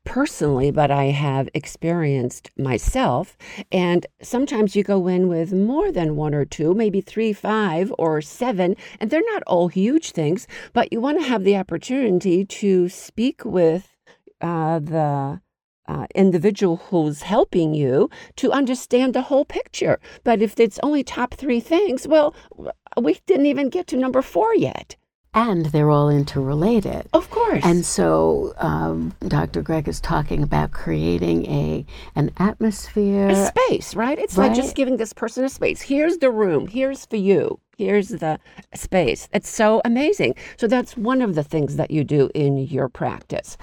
personally, 0.07 0.71
but 0.71 0.89
I 0.89 1.05
have 1.05 1.49
experienced 1.53 2.49
myself. 2.57 3.37
And 3.73 4.05
sometimes 4.21 4.73
you 4.73 4.81
go 4.81 5.07
in 5.07 5.27
with 5.27 5.51
more 5.51 5.91
than 5.91 6.15
one 6.15 6.33
or 6.33 6.45
two, 6.45 6.73
maybe 6.73 7.01
three, 7.01 7.33
five, 7.33 7.93
or 7.99 8.21
seven, 8.21 8.77
and 9.01 9.09
they're 9.09 9.33
not 9.33 9.43
all 9.43 9.67
huge 9.67 10.11
things, 10.11 10.47
but 10.71 10.93
you 10.93 11.01
want 11.01 11.19
to 11.19 11.27
have 11.27 11.43
the 11.43 11.57
opportunity 11.57 12.45
to 12.45 12.87
speak 12.87 13.43
with 13.43 13.97
uh, 14.39 14.79
the 14.79 15.41
uh, 15.89 16.07
individual 16.15 16.77
who's 16.77 17.23
helping 17.23 17.73
you 17.73 18.09
to 18.37 18.53
understand 18.53 19.13
the 19.13 19.23
whole 19.23 19.43
picture. 19.43 19.99
But 20.23 20.41
if 20.41 20.57
it's 20.57 20.79
only 20.83 21.03
top 21.03 21.33
three 21.33 21.59
things, 21.59 22.07
well, 22.07 22.33
we 22.95 23.19
didn't 23.25 23.47
even 23.47 23.69
get 23.69 23.87
to 23.87 23.97
number 23.97 24.21
four 24.21 24.55
yet 24.55 24.95
and 25.37 25.67
they're 25.67 25.91
all 25.91 26.09
interrelated. 26.09 27.07
Of 27.13 27.29
course. 27.29 27.63
And 27.63 27.85
so 27.85 28.55
um, 28.57 29.13
Dr. 29.27 29.61
Greg 29.61 29.87
is 29.87 30.01
talking 30.01 30.41
about 30.41 30.71
creating 30.71 31.45
a 31.45 31.85
an 32.15 32.31
atmosphere, 32.37 33.29
a 33.29 33.45
space, 33.45 33.95
right? 33.95 34.17
It's 34.17 34.35
right? 34.35 34.47
like 34.47 34.57
just 34.57 34.75
giving 34.75 34.97
this 34.97 35.13
person 35.13 35.43
a 35.45 35.49
space. 35.49 35.81
Here's 35.81 36.17
the 36.17 36.31
room. 36.31 36.65
Here's 36.65 37.05
for 37.05 37.17
you. 37.17 37.59
Here's 37.77 38.09
the 38.09 38.39
space. 38.73 39.29
It's 39.31 39.47
so 39.47 39.79
amazing. 39.85 40.33
So 40.57 40.65
that's 40.65 40.97
one 40.97 41.21
of 41.21 41.35
the 41.35 41.43
things 41.43 41.75
that 41.75 41.91
you 41.91 42.03
do 42.03 42.31
in 42.33 42.57
your 42.57 42.89
practice. 42.89 43.57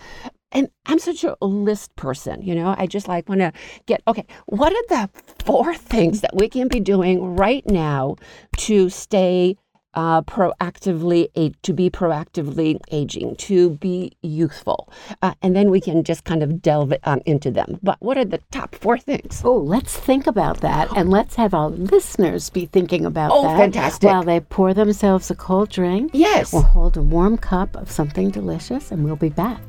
And 0.53 0.69
I'm 0.87 1.01
such 1.01 1.25
a 1.25 1.37
list 1.45 1.97
person, 1.97 2.41
you 2.41 2.55
know. 2.55 2.77
I 2.79 2.87
just 2.87 3.09
like 3.09 3.29
want 3.29 3.41
to 3.41 3.53
get 3.87 4.01
okay. 4.07 4.25
What 4.47 4.73
are 4.73 4.87
the 4.89 5.11
four 5.45 5.75
things 5.75 6.21
that 6.21 6.37
we 6.37 6.49
can 6.49 6.69
be 6.69 6.79
doing 6.79 7.35
right 7.35 7.67
now 7.67 8.15
to 8.59 8.89
stay 8.89 9.57
uh, 9.95 10.23
proactively 10.23 11.55
to 11.63 11.73
be 11.73 11.91
proactively 11.91 12.79
aging, 12.91 13.37
to 13.37 13.71
be 13.71 14.13
youthful, 14.23 14.93
uh, 15.23 15.35
and 15.43 15.55
then 15.55 15.71
we 15.71 15.81
can 15.81 16.05
just 16.05 16.25
kind 16.25 16.43
of 16.43 16.61
delve 16.63 16.95
um, 17.05 17.21
into 17.27 17.51
them. 17.51 17.79
But 17.83 17.97
what 18.01 18.19
are 18.19 18.25
the 18.25 18.41
top 18.51 18.75
four 18.75 18.99
things? 18.99 19.43
Oh, 19.45 19.57
let's 19.57 19.97
think 19.97 20.27
about 20.27 20.61
that, 20.61 20.89
and 20.97 21.11
let's 21.11 21.37
have 21.37 21.55
our 21.55 21.71
listeners 21.71 22.51
be 22.51 22.67
thinking 22.67 23.05
about 23.05 23.31
oh, 23.33 23.43
that. 23.43 23.59
fantastic! 23.59 24.09
While 24.09 24.23
they 24.23 24.41
pour 24.41 24.75
themselves 24.75 25.31
a 25.31 25.35
cold 25.35 25.71
drink. 25.71 26.11
Yes. 26.13 26.53
Or 26.53 26.63
hold 26.63 26.97
a 26.97 27.03
warm 27.03 27.39
cup 27.39 27.77
of 27.77 27.91
something 27.91 28.31
delicious, 28.31 28.91
and 28.91 29.05
we'll 29.05 29.17
be 29.17 29.29
back. 29.29 29.63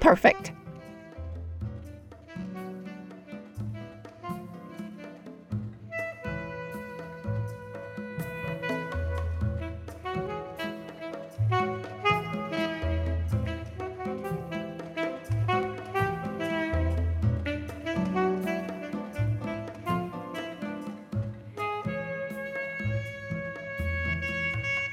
Perfect. 0.00 0.52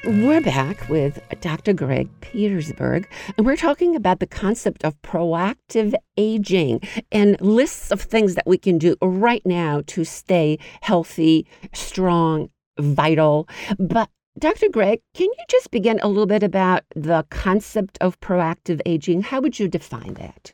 We're 0.07 0.39
back 0.39 0.87
with 0.87 1.19
Dr. 1.41 1.73
Greg 1.73 2.07
Petersburg, 2.21 3.09
and 3.35 3.45
we're 3.45 3.57
talking 3.57 3.93
about 3.93 4.21
the 4.21 4.25
concept 4.25 4.85
of 4.85 4.95
proactive 5.01 5.93
aging 6.15 6.79
and 7.11 7.35
lists 7.41 7.91
of 7.91 7.99
things 7.99 8.35
that 8.35 8.47
we 8.47 8.57
can 8.57 8.77
do 8.77 8.95
right 9.01 9.45
now 9.45 9.81
to 9.87 10.05
stay 10.05 10.59
healthy, 10.79 11.45
strong, 11.73 12.49
vital. 12.79 13.49
But 13.77 14.09
Dr. 14.39 14.69
Greg, 14.69 15.01
can 15.13 15.25
you 15.25 15.45
just 15.49 15.71
begin 15.71 15.99
a 16.01 16.07
little 16.07 16.25
bit 16.25 16.41
about 16.41 16.85
the 16.95 17.25
concept 17.29 17.97
of 17.99 18.17
proactive 18.21 18.79
aging? 18.85 19.23
How 19.23 19.41
would 19.41 19.59
you 19.59 19.67
define 19.67 20.13
that? 20.13 20.53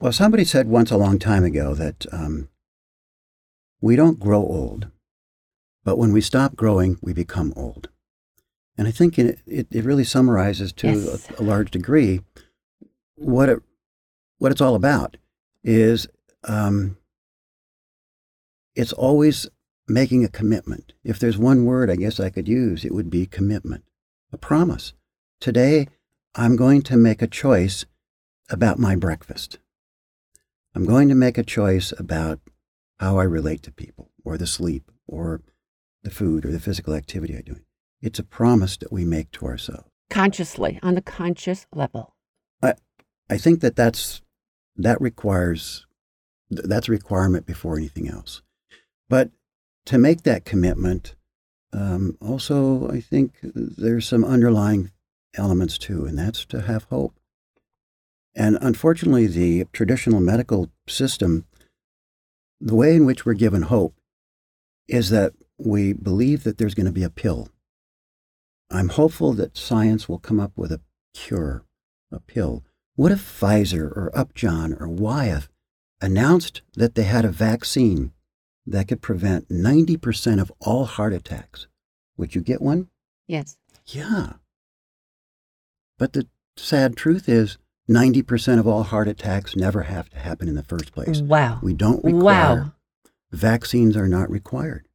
Well, 0.00 0.12
somebody 0.12 0.46
said 0.46 0.66
once 0.66 0.90
a 0.90 0.96
long 0.96 1.18
time 1.18 1.44
ago 1.44 1.74
that 1.74 2.06
um, 2.10 2.48
we 3.82 3.96
don't 3.96 4.18
grow 4.18 4.40
old, 4.40 4.88
but 5.84 5.98
when 5.98 6.14
we 6.14 6.22
stop 6.22 6.56
growing, 6.56 6.96
we 7.02 7.12
become 7.12 7.52
old. 7.54 7.90
And 8.78 8.86
I 8.86 8.90
think 8.90 9.18
it, 9.18 9.38
it, 9.46 9.66
it 9.70 9.84
really 9.84 10.04
summarizes 10.04 10.72
to 10.74 10.88
Yes. 10.88 11.30
a, 11.30 11.42
a 11.42 11.44
large 11.44 11.70
degree 11.70 12.20
what 13.14 13.48
it, 13.48 13.62
what 14.38 14.52
it's 14.52 14.60
all 14.60 14.74
about 14.74 15.16
is 15.64 16.06
um, 16.44 16.96
it's 18.74 18.92
always 18.92 19.48
making 19.88 20.24
a 20.24 20.28
commitment. 20.28 20.92
If 21.02 21.18
there's 21.18 21.38
one 21.38 21.64
word 21.64 21.90
I 21.90 21.96
guess 21.96 22.20
I 22.20 22.30
could 22.30 22.48
use, 22.48 22.84
it 22.84 22.92
would 22.94 23.08
be 23.10 23.24
commitment, 23.26 23.84
a 24.32 24.36
promise. 24.36 24.92
Today, 25.40 25.88
I'm 26.34 26.56
going 26.56 26.82
to 26.82 26.96
make 26.96 27.22
a 27.22 27.26
choice 27.26 27.86
about 28.50 28.78
my 28.78 28.94
breakfast. 28.96 29.58
I'm 30.74 30.84
going 30.84 31.08
to 31.08 31.14
make 31.14 31.38
a 31.38 31.42
choice 31.42 31.92
about 31.98 32.40
how 33.00 33.18
I 33.18 33.24
relate 33.24 33.62
to 33.62 33.72
people, 33.72 34.10
or 34.24 34.36
the 34.36 34.46
sleep, 34.46 34.90
or 35.06 35.40
the 36.02 36.10
food, 36.10 36.44
or 36.44 36.52
the 36.52 36.60
physical 36.60 36.94
activity 36.94 37.34
I'm 37.34 37.42
doing. 37.42 37.65
It's 38.06 38.20
a 38.20 38.24
promise 38.24 38.76
that 38.76 38.92
we 38.92 39.04
make 39.04 39.32
to 39.32 39.46
ourselves. 39.46 39.90
Consciously, 40.10 40.78
on 40.80 40.94
the 40.94 41.02
conscious 41.02 41.66
level. 41.74 42.14
I 42.62 42.74
I 43.28 43.36
think 43.36 43.62
that 43.62 43.74
that's 43.74 44.22
that 44.76 45.00
requires 45.00 45.84
that's 46.48 46.86
a 46.86 46.92
requirement 46.92 47.46
before 47.46 47.76
anything 47.76 48.08
else. 48.08 48.42
But 49.08 49.32
to 49.86 49.98
make 49.98 50.22
that 50.22 50.44
commitment, 50.44 51.16
um, 51.72 52.16
also 52.20 52.88
I 52.88 53.00
think 53.00 53.40
there's 53.42 54.06
some 54.06 54.24
underlying 54.24 54.92
elements 55.34 55.76
too, 55.76 56.06
and 56.06 56.16
that's 56.16 56.44
to 56.44 56.60
have 56.60 56.84
hope. 56.84 57.18
And 58.36 58.56
unfortunately, 58.60 59.26
the 59.26 59.64
traditional 59.72 60.20
medical 60.20 60.70
system, 60.86 61.44
the 62.60 62.76
way 62.76 62.94
in 62.94 63.04
which 63.04 63.26
we're 63.26 63.34
given 63.34 63.62
hope, 63.62 63.96
is 64.86 65.10
that 65.10 65.32
we 65.58 65.92
believe 65.92 66.44
that 66.44 66.58
there's 66.58 66.76
going 66.76 66.86
to 66.86 66.92
be 66.92 67.02
a 67.02 67.10
pill. 67.10 67.48
I'm 68.70 68.88
hopeful 68.90 69.32
that 69.34 69.56
science 69.56 70.08
will 70.08 70.18
come 70.18 70.40
up 70.40 70.52
with 70.56 70.72
a 70.72 70.80
cure, 71.14 71.64
a 72.10 72.20
pill. 72.20 72.64
What 72.94 73.12
if 73.12 73.20
Pfizer 73.20 73.84
or 73.96 74.10
Upjohn 74.14 74.74
or 74.80 74.88
Wyeth 74.88 75.48
announced 76.00 76.62
that 76.74 76.94
they 76.94 77.04
had 77.04 77.24
a 77.24 77.30
vaccine 77.30 78.12
that 78.66 78.88
could 78.88 79.00
prevent 79.02 79.48
90% 79.48 80.40
of 80.40 80.50
all 80.60 80.84
heart 80.84 81.12
attacks? 81.12 81.66
Would 82.16 82.34
you 82.34 82.40
get 82.40 82.60
one? 82.60 82.88
Yes. 83.28 83.56
Yeah. 83.86 84.34
But 85.98 86.12
the 86.12 86.26
sad 86.56 86.96
truth 86.96 87.28
is 87.28 87.58
90% 87.88 88.58
of 88.58 88.66
all 88.66 88.82
heart 88.82 89.08
attacks 89.08 89.54
never 89.54 89.82
have 89.82 90.10
to 90.10 90.18
happen 90.18 90.48
in 90.48 90.54
the 90.56 90.62
first 90.64 90.92
place. 90.92 91.20
Wow. 91.20 91.60
We 91.62 91.72
don't 91.74 92.02
require 92.04 92.56
Wow. 92.56 92.72
vaccines 93.30 93.96
are 93.96 94.08
not 94.08 94.30
required. 94.30 94.86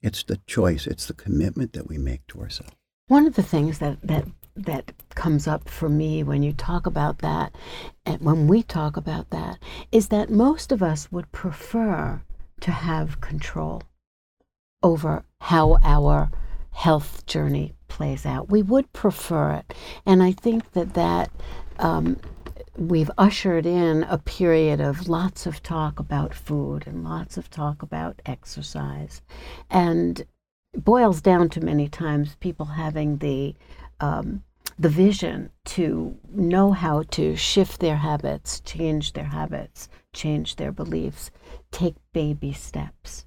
It's 0.00 0.24
the 0.24 0.38
choice, 0.46 0.86
it's 0.86 1.06
the 1.06 1.14
commitment 1.14 1.74
that 1.74 1.88
we 1.88 1.98
make 1.98 2.26
to 2.28 2.40
ourselves. 2.40 2.72
One 3.12 3.26
of 3.26 3.34
the 3.34 3.42
things 3.42 3.78
that, 3.80 4.00
that 4.00 4.24
that 4.56 4.90
comes 5.14 5.46
up 5.46 5.68
for 5.68 5.90
me 5.90 6.22
when 6.22 6.42
you 6.42 6.54
talk 6.54 6.86
about 6.86 7.18
that 7.18 7.54
and 8.06 8.18
when 8.22 8.48
we 8.48 8.62
talk 8.62 8.96
about 8.96 9.28
that 9.28 9.58
is 9.92 10.08
that 10.08 10.30
most 10.30 10.72
of 10.72 10.82
us 10.82 11.12
would 11.12 11.30
prefer 11.30 12.22
to 12.60 12.70
have 12.70 13.20
control 13.20 13.82
over 14.82 15.24
how 15.42 15.76
our 15.84 16.30
health 16.70 17.26
journey 17.26 17.74
plays 17.86 18.24
out. 18.24 18.48
We 18.50 18.62
would 18.62 18.90
prefer 18.94 19.52
it. 19.56 19.74
And 20.06 20.22
I 20.22 20.32
think 20.32 20.72
that 20.72 20.94
that 20.94 21.30
um, 21.80 22.18
we've 22.78 23.10
ushered 23.18 23.66
in 23.66 24.04
a 24.04 24.16
period 24.16 24.80
of 24.80 25.06
lots 25.06 25.44
of 25.44 25.62
talk 25.62 26.00
about 26.00 26.32
food 26.32 26.86
and 26.86 27.04
lots 27.04 27.36
of 27.36 27.50
talk 27.50 27.82
about 27.82 28.22
exercise. 28.24 29.20
And 29.68 30.24
boils 30.76 31.20
down 31.20 31.48
to 31.50 31.60
many 31.60 31.88
times 31.88 32.36
people 32.40 32.66
having 32.66 33.18
the 33.18 33.54
um, 34.00 34.42
the 34.78 34.88
vision 34.88 35.50
to 35.64 36.16
know 36.32 36.72
how 36.72 37.02
to 37.02 37.36
shift 37.36 37.80
their 37.80 37.98
habits, 37.98 38.60
change 38.60 39.12
their 39.12 39.26
habits, 39.26 39.88
change 40.12 40.56
their 40.56 40.72
beliefs, 40.72 41.30
take 41.70 41.94
baby 42.12 42.52
steps. 42.52 43.24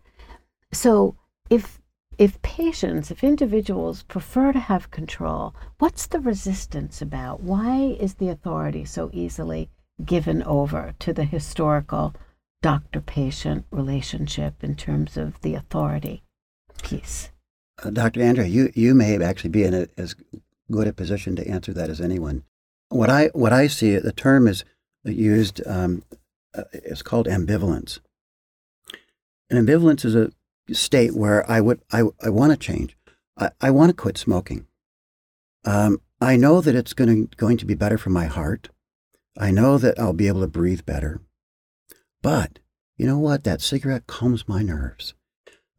So 0.72 1.16
if 1.50 1.82
if 2.18 2.42
patients, 2.42 3.12
if 3.12 3.24
individuals 3.24 4.04
prefer 4.04 4.54
to 4.54 4.60
have 4.60 4.90
control, 4.90 5.54
what's 5.80 6.08
the 6.08 6.20
resistance 6.20 7.02
about? 7.02 7.42
Why 7.42 7.98
is 8.00 8.16
the 8.16 8.30
authority 8.30 8.86
so 8.86 9.10
easily 9.14 9.70
given 10.04 10.42
over 10.44 10.96
to 11.00 11.14
the 11.14 11.26
historical 11.26 12.16
doctor 12.62 13.02
patient 13.02 13.66
relationship 13.70 14.64
in 14.64 14.76
terms 14.76 15.18
of 15.18 15.42
the 15.42 15.56
authority 15.56 16.24
piece? 16.82 17.32
Uh, 17.84 17.90
Dr. 17.90 18.22
Andrea, 18.22 18.48
you, 18.48 18.72
you 18.74 18.96
may 18.96 19.22
actually 19.22 19.50
be 19.50 19.64
in 19.64 19.74
a, 19.74 19.88
as 19.98 20.16
good 20.72 20.88
a 20.88 20.94
position 20.94 21.36
to 21.36 21.48
answer 21.48 21.74
that 21.74 21.90
as 21.90 22.02
anyone. 22.02 22.44
What 22.90 23.10
I 23.10 23.28
what 23.34 23.52
I 23.52 23.68
see, 23.68 23.98
the 23.98 24.12
term 24.12 24.48
is 24.48 24.64
used. 25.04 25.66
Um, 25.68 26.04
uh, 26.56 26.64
it's 26.72 27.02
called 27.02 27.28
ambivalence. 27.28 28.00
And 29.50 29.68
ambivalence 29.68 30.06
is 30.06 30.16
a 30.16 30.32
state 30.72 31.16
where 31.16 31.50
I 31.50 31.62
would 31.62 31.82
I, 31.92 32.04
I 32.24 32.30
want 32.30 32.52
to 32.52 32.58
change. 32.58 32.96
I, 33.38 33.50
I 33.60 33.72
want 33.72 33.90
to 33.90 33.96
quit 33.96 34.18
smoking. 34.18 34.68
Um, 35.66 36.00
I 36.22 36.38
know 36.38 36.62
that 36.62 36.76
it's 36.76 36.94
going 36.94 37.28
to, 37.28 37.36
going 37.36 37.58
to 37.58 37.66
be 37.66 37.74
better 37.74 37.98
for 37.98 38.10
my 38.10 38.26
heart. 38.26 38.70
I 39.38 39.52
know 39.52 39.78
that 39.78 40.00
I'll 40.00 40.14
be 40.14 40.28
able 40.28 40.42
to 40.42 40.48
breathe 40.48 40.86
better. 40.86 41.22
But 42.22 42.60
you 42.98 43.06
know 43.06 43.18
what? 43.18 43.44
That 43.44 43.62
cigarette 43.62 44.08
calms 44.08 44.48
my 44.48 44.62
nerves. 44.62 45.14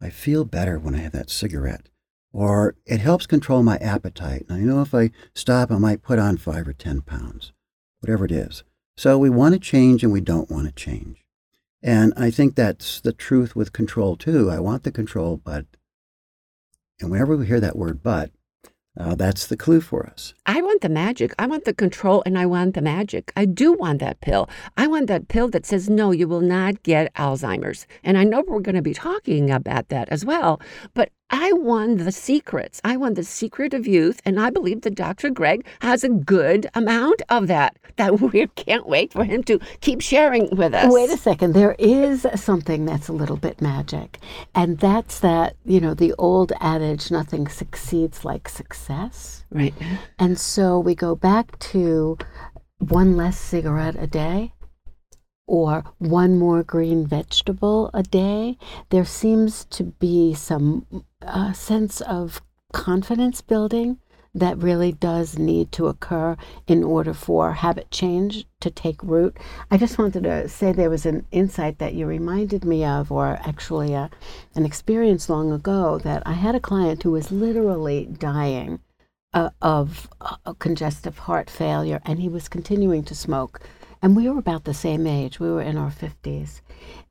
I 0.01 0.09
feel 0.09 0.45
better 0.45 0.77
when 0.77 0.95
I 0.95 0.99
have 0.99 1.13
that 1.13 1.29
cigarette. 1.29 1.89
Or 2.31 2.75
it 2.85 2.99
helps 2.99 3.25
control 3.25 3.63
my 3.63 3.77
appetite. 3.77 4.45
And 4.47 4.57
I 4.57 4.61
know 4.61 4.81
if 4.81 4.93
I 4.93 5.11
stop, 5.33 5.71
I 5.71 5.77
might 5.77 6.03
put 6.03 6.19
on 6.19 6.37
five 6.37 6.67
or 6.67 6.73
10 6.73 7.01
pounds, 7.01 7.51
whatever 7.99 8.25
it 8.25 8.31
is. 8.31 8.63
So 8.95 9.17
we 9.17 9.29
want 9.29 9.53
to 9.53 9.59
change 9.59 10.03
and 10.03 10.11
we 10.11 10.21
don't 10.21 10.51
want 10.51 10.67
to 10.67 10.71
change. 10.71 11.25
And 11.81 12.13
I 12.17 12.31
think 12.31 12.55
that's 12.55 12.99
the 12.99 13.13
truth 13.13 13.55
with 13.55 13.73
control 13.73 14.15
too. 14.15 14.49
I 14.49 14.59
want 14.59 14.83
the 14.83 14.91
control, 14.91 15.37
but, 15.37 15.65
and 16.99 17.11
whenever 17.11 17.37
we 17.37 17.45
hear 17.45 17.59
that 17.59 17.77
word 17.77 18.01
but, 18.01 18.31
uh, 18.99 19.15
that's 19.15 19.47
the 19.47 19.57
clue 19.57 19.81
for 19.81 20.07
us. 20.07 20.33
I 20.45 20.61
want 20.61 20.81
the 20.81 20.89
magic. 20.89 21.33
I 21.37 21.45
want 21.45 21.65
the 21.65 21.73
control 21.73 22.23
and 22.25 22.37
I 22.37 22.45
want 22.45 22.73
the 22.73 22.81
magic. 22.81 23.31
I 23.35 23.45
do 23.45 23.73
want 23.73 23.99
that 23.99 24.21
pill. 24.21 24.49
I 24.75 24.87
want 24.87 25.07
that 25.07 25.27
pill 25.27 25.49
that 25.49 25.65
says, 25.65 25.89
no, 25.89 26.11
you 26.11 26.27
will 26.27 26.41
not 26.41 26.83
get 26.83 27.13
Alzheimer's. 27.15 27.85
And 28.03 28.17
I 28.17 28.23
know 28.23 28.43
we're 28.47 28.59
going 28.59 28.75
to 28.75 28.81
be 28.81 28.93
talking 28.93 29.51
about 29.51 29.89
that 29.89 30.09
as 30.09 30.25
well. 30.25 30.59
But 30.93 31.11
I 31.29 31.51
won 31.53 31.97
the 31.97 32.11
secrets. 32.11 32.79
I 32.83 32.95
won 32.97 33.15
the 33.15 33.23
secret 33.23 33.73
of 33.73 33.85
youth. 33.85 34.21
And 34.25 34.39
I 34.39 34.49
believe 34.49 34.81
that 34.81 34.95
Dr. 34.95 35.29
Greg 35.29 35.65
has 35.81 36.03
a 36.03 36.09
good 36.09 36.69
amount 36.73 37.21
of 37.29 37.47
that, 37.47 37.77
that 37.97 38.19
we 38.21 38.47
can't 38.55 38.87
wait 38.87 39.11
for 39.11 39.23
him 39.23 39.43
to 39.43 39.59
keep 39.81 40.01
sharing 40.01 40.49
with 40.55 40.73
us. 40.73 40.91
Wait 40.91 41.09
a 41.09 41.17
second. 41.17 41.53
There 41.53 41.75
is 41.77 42.25
something 42.35 42.85
that's 42.85 43.07
a 43.07 43.13
little 43.13 43.37
bit 43.37 43.61
magic. 43.61 44.19
And 44.55 44.79
that's 44.79 45.19
that, 45.19 45.55
you 45.65 45.79
know, 45.79 45.93
the 45.93 46.13
old 46.17 46.53
adage, 46.59 47.11
nothing 47.11 47.47
succeeds 47.47 48.23
like 48.23 48.47
success. 48.47 49.43
Right. 49.51 49.73
And 50.19 50.39
so 50.39 50.79
we 50.79 50.95
go 50.95 51.15
back 51.15 51.57
to 51.59 52.17
one 52.79 53.17
less 53.17 53.37
cigarette 53.37 53.95
a 53.97 54.07
day 54.07 54.53
or 55.47 55.83
one 55.97 56.37
more 56.37 56.61
green 56.61 57.07
vegetable 57.07 57.89
a 57.93 58.03
day. 58.03 58.57
There 58.89 59.05
seems 59.05 59.65
to 59.65 59.83
be 59.85 60.33
some 60.33 60.85
uh, 61.21 61.53
sense 61.53 62.01
of 62.01 62.41
confidence 62.73 63.41
building 63.41 63.97
that 64.35 64.57
really 64.57 64.91
does 64.91 65.39
need 65.39 65.71
to 65.71 65.87
occur 65.87 66.37
in 66.67 66.83
order 66.83 67.13
for 67.13 67.53
habit 67.53 67.89
change 67.89 68.45
to 68.59 68.69
take 68.69 69.01
root. 69.01 69.35
I 69.71 69.77
just 69.77 69.97
wanted 69.97 70.23
to 70.23 70.47
say 70.47 70.71
there 70.71 70.91
was 70.91 71.07
an 71.07 71.25
insight 71.31 71.79
that 71.79 71.95
you 71.95 72.05
reminded 72.05 72.63
me 72.63 72.85
of, 72.85 73.11
or 73.11 73.39
actually 73.43 73.93
a, 73.93 74.11
an 74.53 74.65
experience 74.65 75.27
long 75.29 75.51
ago, 75.51 75.97
that 75.99 76.21
I 76.25 76.33
had 76.33 76.53
a 76.53 76.59
client 76.59 77.01
who 77.01 77.11
was 77.11 77.31
literally 77.31 78.05
dying 78.05 78.79
uh, 79.33 79.49
of 79.61 80.07
uh, 80.21 80.53
congestive 80.59 81.17
heart 81.17 81.49
failure, 81.49 82.01
and 82.05 82.19
he 82.19 82.29
was 82.29 82.47
continuing 82.47 83.03
to 83.05 83.15
smoke. 83.15 83.61
And 84.01 84.15
we 84.15 84.29
were 84.29 84.39
about 84.39 84.63
the 84.63 84.73
same 84.73 85.07
age, 85.07 85.39
we 85.39 85.49
were 85.49 85.61
in 85.61 85.77
our 85.77 85.91
50s. 85.91 86.61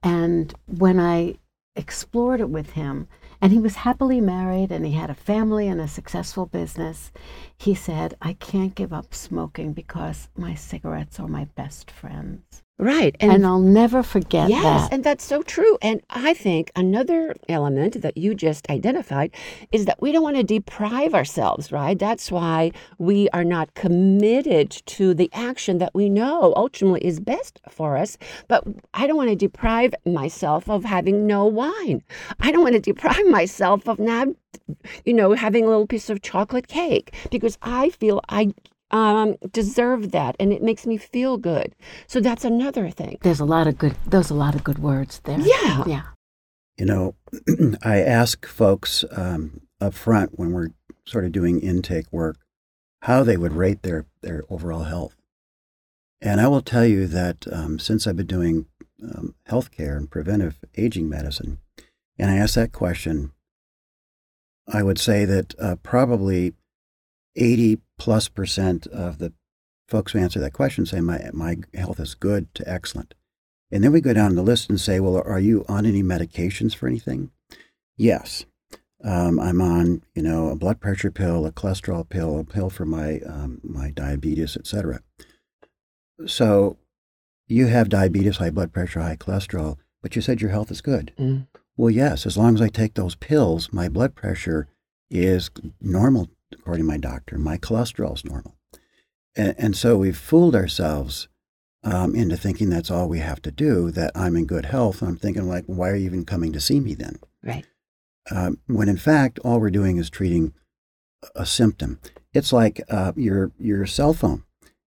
And 0.03 0.55
when 0.67 0.99
I 1.01 1.37
explored 1.75 2.41
it 2.41 2.49
with 2.49 2.71
him, 2.71 3.09
and 3.41 3.53
he 3.53 3.59
was 3.59 3.77
happily 3.77 4.21
married 4.21 4.73
and 4.73 4.85
he 4.87 4.93
had 4.93 5.11
a 5.11 5.15
family 5.15 5.69
and 5.69 5.81
a 5.81 5.89
successful 5.89 6.47
business. 6.47 7.13
He 7.59 7.75
said, 7.75 8.15
I 8.21 8.33
can't 8.33 8.75
give 8.75 8.93
up 8.93 9.15
smoking 9.15 9.73
because 9.73 10.29
my 10.37 10.55
cigarettes 10.55 11.21
are 11.21 11.29
my 11.29 11.45
best 11.55 11.91
friends. 11.91 12.63
Right. 12.79 13.17
And, 13.21 13.47
I'll 13.47 13.59
never 13.59 14.03
forget 14.03 14.51
yes, 14.51 14.63
that. 14.63 14.93
and 14.93 15.03
that's 15.03 15.25
so 15.25 15.41
true. 15.41 15.79
And 15.81 16.03
I 16.11 16.35
think 16.35 16.71
another 16.77 17.35
element 17.49 18.03
that 18.03 18.19
you 18.19 18.35
just 18.35 18.69
identified 18.69 19.31
is 19.73 19.87
that 19.87 20.03
we 20.03 20.13
don't 20.13 20.23
want 20.23 20.37
to 20.37 20.43
deprive 20.43 21.15
ourselves, 21.15 21.73
right? 21.73 21.99
That's 21.99 22.31
why 22.31 22.73
we 22.99 23.31
are 23.31 23.45
not 23.45 23.73
committed 23.73 24.71
to 24.71 25.15
the 25.15 25.31
action 25.33 25.79
that 25.79 25.95
we 25.95 26.11
know 26.11 26.53
ultimately 26.55 27.03
is 27.03 27.19
best 27.19 27.61
for 27.71 27.97
us. 27.97 28.19
But 28.47 28.65
I 28.93 29.07
don't 29.07 29.17
want 29.17 29.31
to 29.31 29.37
deprive 29.37 29.95
myself 30.05 30.69
of 30.69 30.85
having 30.85 31.27
no 31.27 31.47
wine. 31.47 32.03
I 32.41 32.53
don't 32.53 32.63
want 32.63 32.75
to 32.75 32.81
deprive 32.81 33.27
myself 33.29 33.89
of 33.89 33.99
not, 33.99 34.29
you 35.07 35.15
know, 35.15 35.33
having 35.33 35.65
a 35.65 35.69
little 35.69 35.87
piece 35.87 36.11
of 36.11 36.21
chocolate 36.21 36.69
cake 36.69 37.15
because 37.31 37.57
I 37.63 37.89
feel 37.89 38.21
I 38.29 38.53
um, 38.91 39.37
deserve 39.51 40.13
that, 40.13 40.37
and 40.39 40.53
it 40.53 40.63
makes 40.63 40.87
me 40.87 40.97
feel 40.97 41.37
good. 41.37 41.75
So 42.07 42.21
that's 42.21 42.45
another 42.45 42.91
thing. 42.91 43.19
There's 43.23 43.41
a 43.41 43.45
lot 43.45 43.67
of 43.67 43.79
good. 43.79 43.97
There's 44.07 44.31
a 44.31 44.35
lot 44.35 44.55
of 44.55 44.65
good 44.65 44.79
words 44.79 45.21
there. 45.25 45.41
Yeah, 45.41 45.85
yeah. 45.87 46.03
You 46.79 46.87
know, 46.87 47.15
I 47.83 48.01
ask 48.01 48.47
folks 48.47 49.05
um, 49.11 49.63
up 49.81 49.95
front 49.95 50.39
when 50.39 50.53
we're 50.53 50.71
sort 51.07 51.25
of 51.25 51.33
doing 51.33 51.61
intake 51.61 52.13
work 52.13 52.37
how 53.03 53.23
they 53.23 53.37
would 53.37 53.53
rate 53.53 53.83
their 53.83 54.07
their 54.23 54.43
overall 54.51 54.85
health, 54.85 55.17
and 56.21 56.41
I 56.41 56.49
will 56.49 56.63
tell 56.63 56.87
you 56.87 57.07
that 57.07 57.47
um, 57.53 57.79
since 57.79 58.07
I've 58.07 58.17
been 58.17 58.27
doing 58.27 58.67
um, 59.03 59.35
healthcare 59.49 59.97
and 59.97 60.11
preventive 60.11 60.59
aging 60.77 61.09
medicine, 61.09 61.59
and 62.19 62.31
I 62.31 62.37
ask 62.37 62.55
that 62.55 62.73
question, 62.73 63.33
I 64.73 64.83
would 64.83 64.99
say 64.99 65.25
that 65.25 65.55
uh, 65.61 65.77
probably 65.83 66.55
80 67.37 67.79
plus 67.99 68.29
percent 68.29 68.87
of 68.89 69.19
the 69.19 69.33
folks 69.89 70.13
who 70.13 70.19
answer 70.19 70.41
that 70.41 70.53
question 70.53 70.85
say 70.85 71.01
my, 71.01 71.31
my 71.33 71.57
health 71.75 72.01
is 72.01 72.15
good 72.15 72.53
to 72.55 72.69
excellent. 72.69 73.15
And 73.71 73.83
then 73.83 73.93
we 73.93 74.01
go 74.01 74.13
down 74.13 74.35
the 74.35 74.43
list 74.43 74.71
and 74.71 74.81
say, 74.81 75.01
well, 75.01 75.17
are 75.17 75.41
you 75.41 75.65
on 75.69 75.87
any 75.87 76.03
medications 76.03 76.75
for 76.75 76.87
anything? 76.87 77.31
Yes. 77.97 78.47
Um, 79.05 79.39
I'm 79.39 79.61
on, 79.61 80.03
you 80.15 80.23
know, 80.23 80.49
a 80.49 80.57
blood 80.57 80.81
pressure 80.81 81.11
pill, 81.11 81.47
a 81.47 81.53
cholesterol 81.53 82.09
pill, 82.09 82.39
a 82.39 82.45
pill 82.45 82.71
for 82.71 82.87
my 82.87 83.21
um, 83.21 83.61
my 83.63 83.91
diabetes, 83.91 84.57
etc. 84.57 85.01
So 86.27 86.79
you 87.47 87.67
have 87.67 87.89
diabetes, 87.89 88.39
high 88.39 88.51
blood 88.51 88.73
pressure, 88.73 89.01
high 89.01 89.17
cholesterol, 89.17 89.77
but 90.03 90.17
you 90.17 90.23
said 90.23 90.41
your 90.41 90.51
health 90.51 90.71
is 90.71 90.81
good. 90.81 91.13
Mm. 91.19 91.47
Well, 91.77 91.91
yes, 91.91 92.25
as 92.25 92.37
long 92.37 92.55
as 92.55 92.63
I 92.63 92.69
take 92.69 92.95
those 92.95 93.15
pills, 93.15 93.73
my 93.73 93.89
blood 93.89 94.15
pressure 94.15 94.67
is 95.11 95.51
normal 95.81 96.29
according 96.53 96.85
to 96.85 96.89
my 96.89 96.99
doctor. 96.99 97.39
My 97.39 97.59
cholesterol 97.59 98.15
is 98.15 98.25
normal. 98.25 98.57
And, 99.37 99.55
and, 99.59 99.77
so 99.77 99.99
we've 99.99 100.17
fooled 100.17 100.55
ourselves 100.55 101.29
um, 101.85 102.15
into 102.15 102.37
thinking 102.37 102.71
that's 102.71 102.91
all 102.91 103.09
we 103.09 103.19
have 103.19 103.43
to 103.43 103.51
do, 103.51 103.91
that 103.91 104.13
I'm 104.15 104.37
in 104.37 104.47
good 104.47 104.67
health. 104.67 105.03
I'm 105.03 105.17
thinking, 105.17 105.49
like, 105.49 105.65
why 105.67 105.91
are 105.91 105.97
you 105.97 106.07
even 106.07 106.25
coming 106.25 106.53
to 106.53 106.61
see 106.61 106.81
me 106.81 106.95
then? 106.95 107.19
Right. 107.43 107.67
Um, 108.31 108.59
when 108.67 108.89
in 108.89 108.97
fact, 108.97 109.39
all 109.41 109.61
we're 109.61 109.71
doing 109.71 109.99
is 109.99 110.11
treating 110.11 110.53
a 111.35 111.47
symptom. 111.47 112.01
It's 112.33 112.53
like 112.53 112.81
uh, 112.89 113.13
your, 113.15 113.53
your 113.59 113.87
cell 113.87 114.15
phone. 114.15 114.45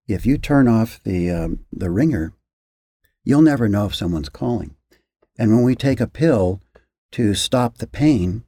If 0.07 0.25
you 0.25 0.37
turn 0.37 0.67
off 0.67 0.99
the, 1.03 1.29
um, 1.29 1.59
the 1.71 1.89
ringer, 1.89 2.33
you'll 3.23 3.43
never 3.43 3.69
know 3.69 3.85
if 3.85 3.95
someone's 3.95 4.29
calling. 4.29 4.75
And 5.37 5.51
when 5.51 5.63
we 5.63 5.75
take 5.75 6.01
a 6.01 6.07
pill 6.07 6.59
to 7.11 7.33
stop 7.33 7.77
the 7.77 7.87
pain 7.87 8.43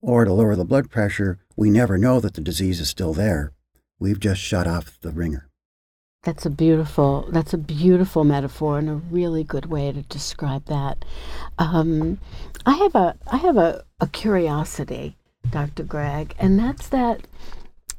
or 0.00 0.24
to 0.24 0.32
lower 0.32 0.56
the 0.56 0.64
blood 0.64 0.90
pressure, 0.90 1.38
we 1.56 1.70
never 1.70 1.98
know 1.98 2.20
that 2.20 2.34
the 2.34 2.40
disease 2.40 2.80
is 2.80 2.88
still 2.88 3.12
there. 3.12 3.52
We've 3.98 4.20
just 4.20 4.40
shut 4.40 4.66
off 4.66 4.98
the 5.00 5.10
ringer. 5.10 5.50
That's 6.22 6.44
a 6.44 6.50
beautiful. 6.50 7.28
That's 7.30 7.54
a 7.54 7.58
beautiful 7.58 8.24
metaphor 8.24 8.78
and 8.78 8.90
a 8.90 8.94
really 8.94 9.42
good 9.42 9.66
way 9.66 9.90
to 9.90 10.02
describe 10.02 10.66
that. 10.66 11.04
Um, 11.58 12.18
I 12.66 12.74
have 12.74 12.94
a 12.94 13.16
I 13.26 13.38
have 13.38 13.56
a, 13.56 13.84
a 14.00 14.06
curiosity, 14.06 15.16
Dr. 15.50 15.82
Greg, 15.82 16.34
and 16.38 16.58
that's 16.58 16.88
that. 16.88 17.26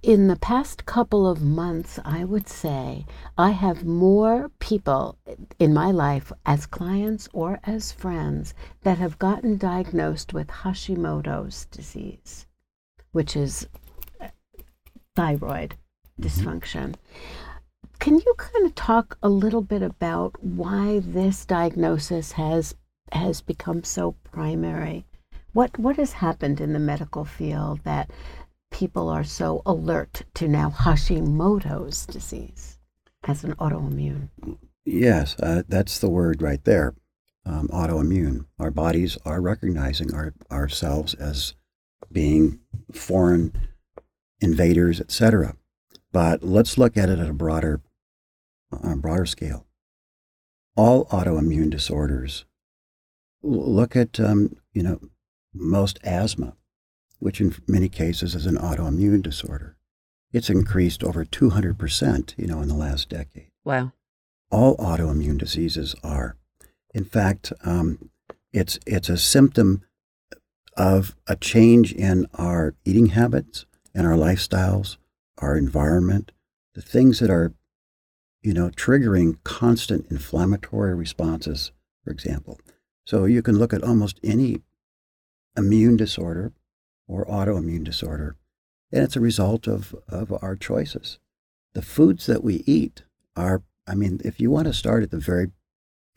In 0.03 0.27
the 0.27 0.35
past 0.35 0.87
couple 0.87 1.27
of 1.27 1.43
months, 1.43 1.99
I 2.03 2.23
would 2.23 2.49
say 2.49 3.05
I 3.37 3.51
have 3.51 3.85
more 3.85 4.49
people 4.59 5.17
in 5.59 5.75
my 5.75 5.91
life 5.91 6.31
as 6.43 6.65
clients 6.65 7.29
or 7.33 7.59
as 7.63 7.91
friends 7.91 8.55
that 8.81 8.97
have 8.97 9.19
gotten 9.19 9.57
diagnosed 9.57 10.33
with 10.33 10.47
Hashimoto's 10.47 11.65
disease 11.65 12.47
which 13.11 13.35
is 13.35 13.67
thyroid 15.15 15.75
dysfunction. 16.19 16.95
Can 17.99 18.15
you 18.15 18.33
kind 18.37 18.65
of 18.65 18.75
talk 18.75 19.17
a 19.21 19.29
little 19.29 19.61
bit 19.61 19.81
about 19.81 20.41
why 20.43 20.99
this 21.05 21.45
diagnosis 21.45 22.31
has 22.33 22.75
has 23.11 23.41
become 23.41 23.83
so 23.83 24.13
primary? 24.23 25.05
What 25.53 25.77
what 25.77 25.97
has 25.97 26.13
happened 26.13 26.61
in 26.61 26.73
the 26.73 26.79
medical 26.79 27.25
field 27.25 27.81
that 27.83 28.09
people 28.71 29.09
are 29.09 29.23
so 29.23 29.61
alert 29.65 30.23
to 30.35 30.47
now 30.47 30.69
Hashimoto's 30.69 32.05
disease 32.05 32.79
as 33.23 33.43
an 33.43 33.53
autoimmune? 33.55 34.29
Yes, 34.85 35.35
uh, 35.39 35.63
that's 35.67 35.99
the 35.99 36.09
word 36.09 36.41
right 36.41 36.63
there. 36.63 36.95
Um, 37.45 37.67
autoimmune. 37.67 38.45
Our 38.59 38.71
bodies 38.71 39.17
are 39.25 39.41
recognizing 39.41 40.13
our, 40.13 40.33
ourselves 40.51 41.13
as 41.15 41.53
being 42.11 42.59
foreign 42.91 43.53
invaders, 44.39 44.99
etc. 44.99 45.55
But 46.11 46.43
let's 46.43 46.77
look 46.77 46.97
at 46.97 47.09
it 47.09 47.19
at 47.19 47.29
a 47.29 47.33
broader, 47.33 47.81
on 48.71 48.93
a 48.93 48.97
broader 48.97 49.25
scale. 49.25 49.65
All 50.75 51.05
autoimmune 51.05 51.69
disorders. 51.69 52.45
Look 53.43 53.95
at, 53.95 54.19
um, 54.19 54.55
you 54.73 54.83
know, 54.83 54.99
most 55.53 55.99
asthma, 56.03 56.55
which 57.19 57.41
in 57.41 57.55
many 57.67 57.89
cases 57.89 58.35
is 58.35 58.45
an 58.45 58.57
autoimmune 58.57 59.21
disorder. 59.21 59.77
It's 60.31 60.49
increased 60.49 61.03
over 61.03 61.25
200%, 61.25 62.33
you 62.37 62.47
know, 62.47 62.61
in 62.61 62.67
the 62.67 62.75
last 62.75 63.09
decade. 63.09 63.51
Wow. 63.63 63.91
All 64.49 64.77
autoimmune 64.77 65.37
diseases 65.37 65.95
are. 66.03 66.37
In 66.93 67.03
fact, 67.03 67.51
um, 67.63 68.09
it's, 68.53 68.79
it's 68.85 69.09
a 69.09 69.17
symptom 69.17 69.83
of 70.77 71.15
a 71.27 71.35
change 71.35 71.93
in 71.93 72.27
our 72.35 72.75
eating 72.85 73.07
habits 73.07 73.65
and 73.93 74.07
our 74.07 74.13
lifestyles, 74.13 74.97
our 75.37 75.57
environment, 75.57 76.31
the 76.73 76.81
things 76.81 77.19
that 77.19 77.29
are, 77.29 77.53
you 78.41 78.53
know, 78.53 78.69
triggering 78.69 79.37
constant 79.43 80.09
inflammatory 80.09 80.95
responses, 80.95 81.71
for 82.03 82.11
example. 82.11 82.59
So 83.05 83.25
you 83.25 83.41
can 83.41 83.57
look 83.57 83.73
at 83.73 83.83
almost 83.83 84.19
any 84.23 84.61
immune 85.57 85.97
disorder 85.97 86.53
or 87.07 87.25
autoimmune 87.25 87.83
disorder, 87.83 88.37
and 88.91 89.03
it's 89.03 89.17
a 89.17 89.21
result 89.21 89.67
of, 89.67 89.93
of 90.07 90.31
our 90.41 90.55
choices. 90.55 91.19
The 91.73 91.81
foods 91.81 92.25
that 92.25 92.43
we 92.43 92.63
eat 92.65 93.03
are, 93.35 93.63
I 93.87 93.95
mean, 93.95 94.21
if 94.23 94.39
you 94.39 94.49
want 94.49 94.67
to 94.67 94.73
start 94.73 95.03
at 95.03 95.11
the 95.11 95.19
very 95.19 95.51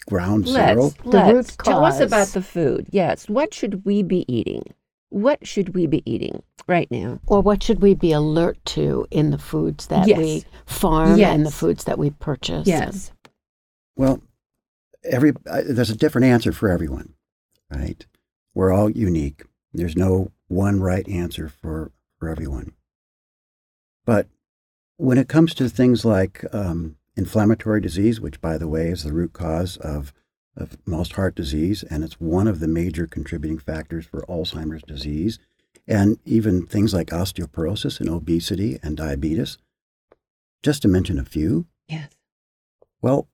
ground 0.05 0.49
zero. 0.49 0.93
Let's, 1.05 1.05
let's. 1.05 1.57
Tell 1.57 1.85
us 1.85 2.01
about 2.01 2.29
the 2.29 2.43
food. 2.43 2.87
Yes. 2.91 3.29
What 3.29 3.55
should 3.55 3.85
we 3.85 4.03
be 4.03 4.25
eating? 4.33 4.65
What 5.11 5.47
should 5.47 5.75
we 5.75 5.87
be 5.87 6.03
eating 6.11 6.43
right 6.67 6.91
now? 6.91 7.21
Or 7.27 7.41
what 7.41 7.63
should 7.63 7.81
we 7.81 7.95
be 7.95 8.13
alert 8.13 8.59
to 8.67 9.07
in 9.11 9.31
the 9.31 9.39
foods 9.39 9.87
that 9.87 10.09
yes. 10.09 10.19
we 10.19 10.45
farm 10.67 11.19
yes. 11.19 11.35
and 11.35 11.47
the 11.47 11.51
foods 11.51 11.85
that 11.85 11.99
we 11.99 12.11
purchase? 12.11 12.67
Yes. 12.67 13.13
Well, 13.97 14.21
every 15.05 15.33
uh, 15.49 15.63
there's 15.67 15.91
a 15.91 15.97
different 15.97 16.27
answer 16.27 16.53
for 16.53 16.69
everyone, 16.69 17.15
right? 17.71 18.05
We're 18.55 18.73
all 18.73 18.91
unique. 18.91 19.45
There's 19.73 19.97
no 19.97 20.33
one 20.49 20.81
right 20.81 21.09
answer 21.09 21.49
for 21.49 21.93
for 22.19 22.29
everyone. 22.29 22.73
But 24.05 24.27
when 24.97 25.19
it 25.19 25.29
comes 25.29 25.55
to 25.55 25.69
things 25.69 26.05
like 26.05 26.45
um, 26.53 26.97
inflammatory 27.17 27.81
disease, 27.81 28.21
which, 28.21 28.41
by 28.41 28.59
the 28.59 28.69
way, 28.69 28.89
is 28.89 29.05
the 29.05 29.13
root 29.13 29.33
cause 29.33 29.77
of, 29.77 30.13
of 30.57 30.77
most 30.87 31.13
heart 31.13 31.35
disease, 31.35 31.83
and 31.85 32.03
it's 32.05 32.21
one 32.21 32.47
of 32.47 32.61
the 32.61 32.69
major 32.69 33.07
contributing 33.07 33.59
factors 33.59 34.07
for 34.07 34.25
Alzheimer's 34.29 34.83
disease, 34.83 35.39
and 35.87 36.19
even 36.25 36.67
things 36.67 36.95
like 36.95 37.09
osteoporosis 37.09 38.01
and 38.01 38.09
obesity 38.09 38.79
and 38.83 38.97
diabetes, 38.97 39.59
just 40.63 40.83
to 40.83 40.89
mention 40.89 41.19
a 41.19 41.25
few. 41.25 41.67
Yes. 41.89 42.13
Well, 43.03 43.29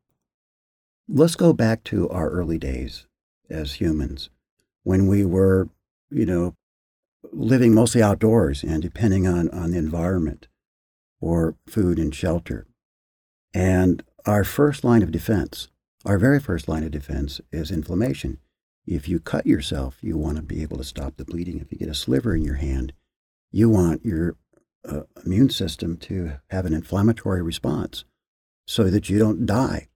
let's 1.08 1.36
go 1.36 1.52
back 1.52 1.84
to 1.84 2.08
our 2.10 2.28
early 2.28 2.58
days 2.58 3.06
as 3.48 3.74
humans 3.74 4.30
when 4.82 5.06
we 5.06 5.24
were, 5.24 5.68
you 6.10 6.26
know, 6.26 6.54
living 7.32 7.74
mostly 7.74 8.02
outdoors 8.02 8.62
and 8.62 8.82
depending 8.82 9.26
on, 9.26 9.48
on 9.50 9.70
the 9.70 9.78
environment 9.78 10.48
or 11.20 11.54
food 11.66 11.98
and 11.98 12.14
shelter. 12.14 12.66
And 13.52 14.02
our 14.26 14.44
first 14.44 14.84
line 14.84 15.02
of 15.02 15.10
defense, 15.10 15.68
our 16.04 16.18
very 16.18 16.40
first 16.40 16.68
line 16.68 16.84
of 16.84 16.90
defense 16.90 17.40
is 17.52 17.70
inflammation. 17.70 18.38
If 18.86 19.08
you 19.08 19.20
cut 19.20 19.46
yourself, 19.46 19.98
you 20.00 20.16
want 20.16 20.36
to 20.36 20.42
be 20.42 20.62
able 20.62 20.78
to 20.78 20.84
stop 20.84 21.16
the 21.16 21.24
bleeding. 21.24 21.58
If 21.60 21.70
you 21.70 21.78
get 21.78 21.88
a 21.88 21.94
sliver 21.94 22.34
in 22.34 22.42
your 22.42 22.56
hand, 22.56 22.92
you 23.50 23.68
want 23.68 24.04
your 24.04 24.36
uh, 24.88 25.02
immune 25.24 25.50
system 25.50 25.96
to 25.98 26.38
have 26.50 26.64
an 26.64 26.72
inflammatory 26.72 27.42
response 27.42 28.04
so 28.66 28.84
that 28.84 29.08
you 29.08 29.18
don't 29.18 29.46
die. 29.46 29.88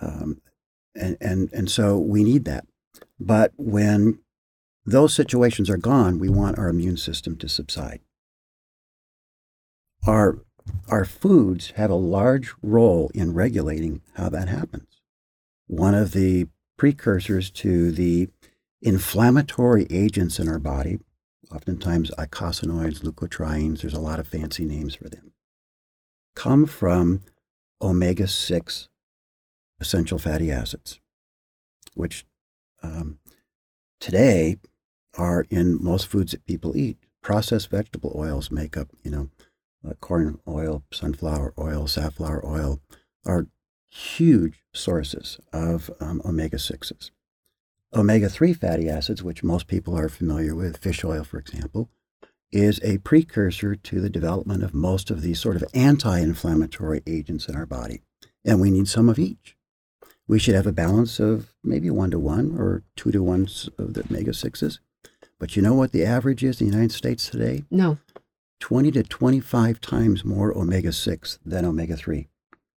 Um, 0.00 0.40
and, 0.94 1.16
and, 1.20 1.52
and 1.52 1.70
so 1.70 1.98
we 1.98 2.22
need 2.22 2.44
that. 2.44 2.66
But 3.18 3.52
when 3.56 4.18
those 4.84 5.14
situations 5.14 5.70
are 5.70 5.76
gone, 5.76 6.18
we 6.18 6.28
want 6.28 6.58
our 6.58 6.68
immune 6.68 6.96
system 6.96 7.36
to 7.38 7.48
subside. 7.48 8.00
Our, 10.06 10.38
our 10.88 11.04
foods 11.04 11.72
have 11.76 11.90
a 11.90 11.94
large 11.94 12.52
role 12.62 13.10
in 13.14 13.34
regulating 13.34 14.02
how 14.14 14.28
that 14.28 14.48
happens. 14.48 15.00
One 15.66 15.94
of 15.94 16.12
the 16.12 16.48
precursors 16.76 17.50
to 17.50 17.92
the 17.92 18.28
inflammatory 18.80 19.86
agents 19.90 20.38
in 20.38 20.48
our 20.48 20.58
body, 20.58 20.98
oftentimes 21.54 22.10
eicosanoids, 22.18 23.02
leukotrienes, 23.02 23.80
there's 23.80 23.94
a 23.94 24.00
lot 24.00 24.18
of 24.18 24.28
fancy 24.28 24.64
names 24.64 24.94
for 24.94 25.08
them, 25.08 25.32
come 26.34 26.66
from 26.66 27.22
omega 27.80 28.26
6 28.26 28.88
essential 29.80 30.18
fatty 30.18 30.50
acids, 30.50 31.00
which 31.94 32.24
um, 32.82 33.18
today 34.00 34.56
are 35.16 35.44
in 35.50 35.82
most 35.82 36.06
foods 36.06 36.32
that 36.32 36.46
people 36.46 36.76
eat. 36.76 36.98
Processed 37.22 37.70
vegetable 37.70 38.12
oils 38.16 38.50
make 38.50 38.76
up, 38.76 38.88
you 39.04 39.10
know, 39.10 39.28
uh, 39.86 39.94
corn 40.00 40.38
oil, 40.46 40.84
sunflower 40.92 41.54
oil, 41.58 41.86
safflower 41.86 42.44
oil 42.46 42.80
are 43.24 43.46
huge 43.90 44.64
sources 44.72 45.38
of 45.52 45.90
um, 46.00 46.22
omega 46.24 46.56
6s. 46.56 47.10
Omega 47.94 48.28
3 48.28 48.54
fatty 48.54 48.88
acids, 48.88 49.22
which 49.22 49.44
most 49.44 49.66
people 49.66 49.98
are 49.98 50.08
familiar 50.08 50.54
with, 50.54 50.78
fish 50.78 51.04
oil, 51.04 51.24
for 51.24 51.38
example, 51.38 51.90
is 52.50 52.80
a 52.82 52.98
precursor 52.98 53.74
to 53.74 54.00
the 54.00 54.10
development 54.10 54.62
of 54.62 54.74
most 54.74 55.10
of 55.10 55.22
these 55.22 55.40
sort 55.40 55.56
of 55.56 55.64
anti 55.74 56.18
inflammatory 56.18 57.02
agents 57.06 57.48
in 57.48 57.56
our 57.56 57.66
body. 57.66 58.02
And 58.44 58.60
we 58.60 58.70
need 58.70 58.88
some 58.88 59.08
of 59.08 59.18
each. 59.18 59.56
We 60.26 60.38
should 60.38 60.54
have 60.54 60.66
a 60.66 60.72
balance 60.72 61.20
of 61.20 61.52
maybe 61.62 61.90
one 61.90 62.10
to 62.12 62.18
one 62.18 62.56
or 62.58 62.82
two 62.96 63.10
to 63.12 63.22
one 63.22 63.48
of 63.78 63.94
the 63.94 64.04
omega 64.08 64.30
6s. 64.30 64.78
But 65.38 65.56
you 65.56 65.62
know 65.62 65.74
what 65.74 65.92
the 65.92 66.04
average 66.04 66.44
is 66.44 66.60
in 66.60 66.68
the 66.68 66.72
United 66.72 66.92
States 66.92 67.28
today? 67.28 67.64
No. 67.70 67.98
20 68.62 68.92
to 68.92 69.02
25 69.02 69.80
times 69.80 70.24
more 70.24 70.56
omega 70.56 70.92
6 70.92 71.40
than 71.44 71.64
omega 71.64 71.96
3. 71.96 72.28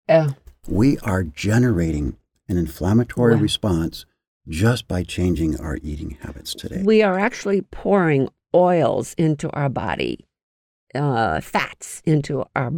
Oh. 0.09 0.29
We 0.69 0.97
are 0.99 1.25
generating 1.25 2.17
an 2.49 2.57
inflammatory 2.57 3.35
Wow. 3.35 3.41
response 3.43 4.07
just 4.49 4.87
by 4.87 5.03
changing 5.03 5.59
our 5.59 5.79
eating 5.83 6.19
habits 6.21 6.55
today. 6.55 6.83
We 6.85 7.03
are 7.03 7.19
actually 7.19 7.63
pouring 7.63 8.29
oils 8.55 9.15
into 9.19 9.51
our 9.51 9.69
body, 9.69 10.25
uh, 10.95 11.41
fats 11.41 12.01
into 12.07 12.45
our 12.55 12.73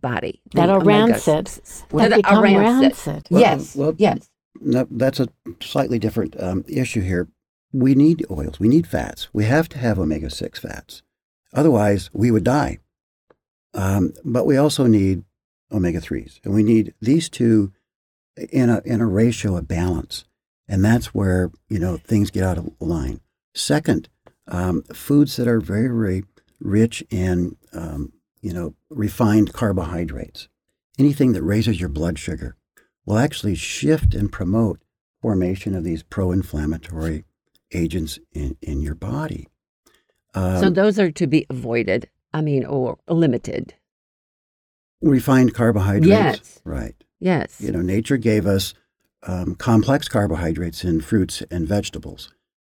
body. 0.00 0.42
That 0.52 0.68
are 0.68 0.84
rancid. 0.84 1.48
sixes. 1.48 1.84
That 1.92 2.10
That 2.10 2.12
are 2.12 2.16
become 2.16 2.42
rancid. 2.42 2.82
rancid. 3.06 3.26
Well, 3.30 3.40
yes. 3.40 3.74
well, 3.74 3.94
yes. 3.96 4.28
No, 4.60 4.86
that's 4.90 5.18
a 5.18 5.28
slightly 5.62 5.98
different 5.98 6.36
um, 6.38 6.62
issue 6.68 7.00
here. 7.00 7.28
We 7.72 7.94
need 7.94 8.26
oils, 8.30 8.60
we 8.60 8.68
need 8.68 8.86
fats. 8.86 9.28
We 9.32 9.44
have 9.44 9.70
to 9.70 9.78
have 9.78 9.98
omega 9.98 10.28
6 10.28 10.58
fats. 10.58 11.02
Otherwise, 11.54 12.10
we 12.12 12.30
would 12.30 12.44
die. 12.44 12.78
Um, 13.72 14.12
but 14.24 14.46
we 14.46 14.56
also 14.56 14.86
need 14.86 15.24
omega 15.72 16.00
3s. 16.00 16.40
And 16.44 16.54
we 16.54 16.62
need 16.62 16.94
these 17.00 17.28
two 17.28 17.72
in 18.50 18.70
a, 18.70 18.82
in 18.84 19.00
a 19.00 19.06
ratio 19.06 19.56
of 19.56 19.68
balance. 19.68 20.24
And 20.68 20.84
that's 20.84 21.14
where, 21.14 21.50
you 21.68 21.78
know, 21.78 21.96
things 21.96 22.30
get 22.30 22.44
out 22.44 22.58
of 22.58 22.72
line. 22.80 23.20
Second, 23.54 24.08
um, 24.48 24.82
foods 24.92 25.36
that 25.36 25.48
are 25.48 25.60
very, 25.60 25.88
very 25.88 26.24
rich 26.60 27.04
in, 27.10 27.56
um, 27.72 28.12
you 28.40 28.52
know, 28.52 28.74
refined 28.90 29.52
carbohydrates. 29.52 30.48
Anything 30.98 31.32
that 31.32 31.42
raises 31.42 31.80
your 31.80 31.88
blood 31.88 32.18
sugar 32.18 32.56
will 33.04 33.18
actually 33.18 33.54
shift 33.54 34.14
and 34.14 34.32
promote 34.32 34.80
formation 35.20 35.74
of 35.74 35.84
these 35.84 36.02
pro-inflammatory 36.02 37.24
agents 37.72 38.18
in, 38.32 38.56
in 38.62 38.80
your 38.80 38.94
body. 38.94 39.48
Um, 40.34 40.60
so 40.60 40.70
those 40.70 40.98
are 40.98 41.10
to 41.12 41.26
be 41.26 41.46
avoided. 41.50 42.08
I 42.32 42.40
mean, 42.40 42.66
or 42.66 42.98
limited. 43.08 43.74
refined 45.00 45.54
carbohydrates. 45.54 46.08
Yes. 46.08 46.60
Right. 46.64 46.94
Yes. 47.20 47.60
You 47.60 47.70
know, 47.70 47.80
nature 47.80 48.16
gave 48.16 48.44
us 48.46 48.74
um, 49.22 49.54
complex 49.54 50.08
carbohydrates 50.08 50.84
in 50.84 51.00
fruits 51.00 51.42
and 51.50 51.68
vegetables. 51.68 52.30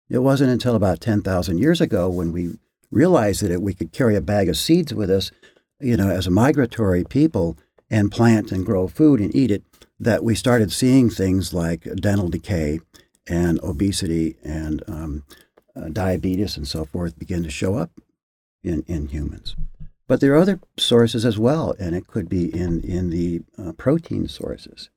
It 0.08 0.18
wasn't 0.18 0.50
until 0.50 0.74
about 0.74 1.00
10,000 1.00 1.58
years 1.58 1.80
ago 1.80 2.08
when 2.08 2.32
we 2.32 2.58
realized 2.90 3.42
that 3.44 3.62
we 3.62 3.74
could 3.74 3.92
carry 3.92 4.16
a 4.16 4.20
bag 4.20 4.48
of 4.48 4.56
seeds 4.56 4.92
with 4.92 5.10
us, 5.10 5.30
you 5.78 5.96
know, 5.96 6.08
as 6.08 6.26
a 6.26 6.30
migratory 6.30 7.04
people 7.04 7.56
and 7.88 8.10
plant 8.10 8.50
and 8.50 8.66
grow 8.66 8.88
food 8.88 9.20
and 9.20 9.34
eat 9.34 9.50
it, 9.50 9.62
that 9.98 10.24
we 10.24 10.34
started 10.34 10.72
seeing 10.72 11.10
things 11.10 11.52
like 11.52 11.82
dental 11.96 12.28
decay 12.28 12.80
and 13.28 13.60
obesity 13.62 14.36
and 14.42 14.82
um, 14.88 15.22
uh, 15.76 15.88
diabetes 15.88 16.56
and 16.56 16.66
so 16.66 16.84
forth 16.84 17.18
begin 17.18 17.42
to 17.42 17.50
show 17.50 17.76
up 17.76 17.90
in, 18.62 18.82
in 18.86 19.08
humans. 19.08 19.56
But 20.06 20.20
there 20.20 20.34
are 20.34 20.38
other 20.38 20.60
sources 20.76 21.24
as 21.24 21.38
well, 21.38 21.74
and 21.78 21.94
it 21.94 22.06
could 22.06 22.28
be 22.28 22.52
in, 22.52 22.80
in 22.80 23.10
the 23.10 23.42
uh, 23.56 23.72
protein 23.72 24.26
sources. 24.26 24.90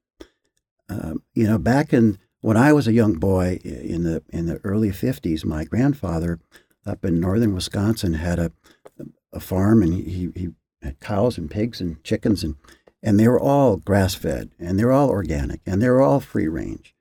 Um, 0.90 1.24
you 1.34 1.48
know, 1.48 1.58
back 1.58 1.94
in 1.94 2.18
when 2.42 2.58
I 2.58 2.74
was 2.74 2.88
a 2.88 2.94
young 2.94 3.14
boy 3.14 3.60
in 3.64 4.04
the 4.04 4.22
in 4.30 4.48
the 4.48 4.60
early 4.66 4.90
'50s, 4.90 5.46
my 5.46 5.64
grandfather 5.64 6.40
up 6.86 7.06
in 7.06 7.20
northern 7.20 7.54
Wisconsin 7.54 8.16
had 8.16 8.38
a 8.38 8.52
a 9.32 9.40
farm, 9.40 9.82
and 9.82 9.94
he, 9.94 10.30
he 10.36 10.50
had 10.82 11.00
cows 11.00 11.38
and 11.38 11.50
pigs 11.50 11.82
and 11.82 12.04
chickens, 12.04 12.44
and 12.44 12.56
and 13.02 13.20
they 13.20 13.28
were 13.28 13.40
all 13.40 13.78
grass 13.78 14.16
fed, 14.16 14.52
and 14.60 14.80
they 14.80 14.86
were 14.86 14.92
all 14.92 15.10
organic, 15.10 15.62
and 15.66 15.82
they 15.82 15.90
were 15.90 16.02
all 16.02 16.20
free 16.20 16.48
range. 16.48 16.96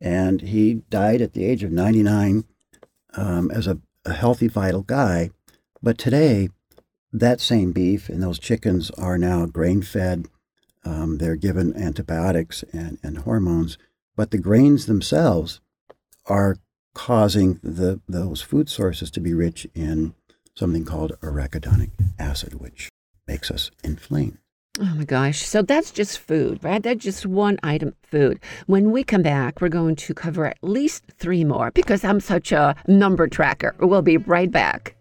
And 0.00 0.40
he 0.40 0.82
died 0.90 1.22
at 1.22 1.32
the 1.32 1.44
age 1.44 1.62
of 1.62 1.70
99 1.70 2.44
um, 3.16 3.50
as 3.50 3.66
a, 3.66 3.78
a 4.04 4.12
healthy, 4.12 4.48
vital 4.48 4.82
guy. 4.82 5.30
But 5.82 5.98
today, 5.98 6.48
that 7.12 7.40
same 7.40 7.72
beef 7.72 8.08
and 8.08 8.22
those 8.22 8.38
chickens 8.38 8.90
are 8.92 9.18
now 9.18 9.46
grain 9.46 9.82
fed. 9.82 10.26
Um, 10.84 11.18
they're 11.18 11.36
given 11.36 11.76
antibiotics 11.76 12.64
and, 12.72 12.98
and 13.02 13.18
hormones, 13.18 13.78
but 14.16 14.30
the 14.30 14.38
grains 14.38 14.86
themselves 14.86 15.60
are 16.26 16.56
causing 16.94 17.60
the, 17.62 18.00
those 18.08 18.42
food 18.42 18.68
sources 18.68 19.10
to 19.12 19.20
be 19.20 19.34
rich 19.34 19.66
in 19.74 20.14
something 20.54 20.84
called 20.84 21.12
arachidonic 21.20 21.90
acid, 22.18 22.60
which 22.60 22.88
makes 23.26 23.50
us 23.50 23.70
inflamed. 23.82 24.38
Oh 24.80 24.92
my 24.96 25.04
gosh. 25.04 25.46
So 25.46 25.62
that's 25.62 25.92
just 25.92 26.18
food, 26.18 26.58
right? 26.64 26.82
That's 26.82 27.04
just 27.04 27.26
one 27.26 27.58
item 27.62 27.94
food. 28.02 28.40
When 28.66 28.90
we 28.90 29.04
come 29.04 29.22
back, 29.22 29.60
we're 29.60 29.68
going 29.68 29.94
to 29.94 30.14
cover 30.14 30.46
at 30.46 30.58
least 30.62 31.04
three 31.16 31.44
more 31.44 31.70
because 31.70 32.02
I'm 32.04 32.18
such 32.18 32.50
a 32.50 32.74
number 32.88 33.28
tracker. 33.28 33.76
We'll 33.78 34.02
be 34.02 34.16
right 34.16 34.50
back. 34.50 34.96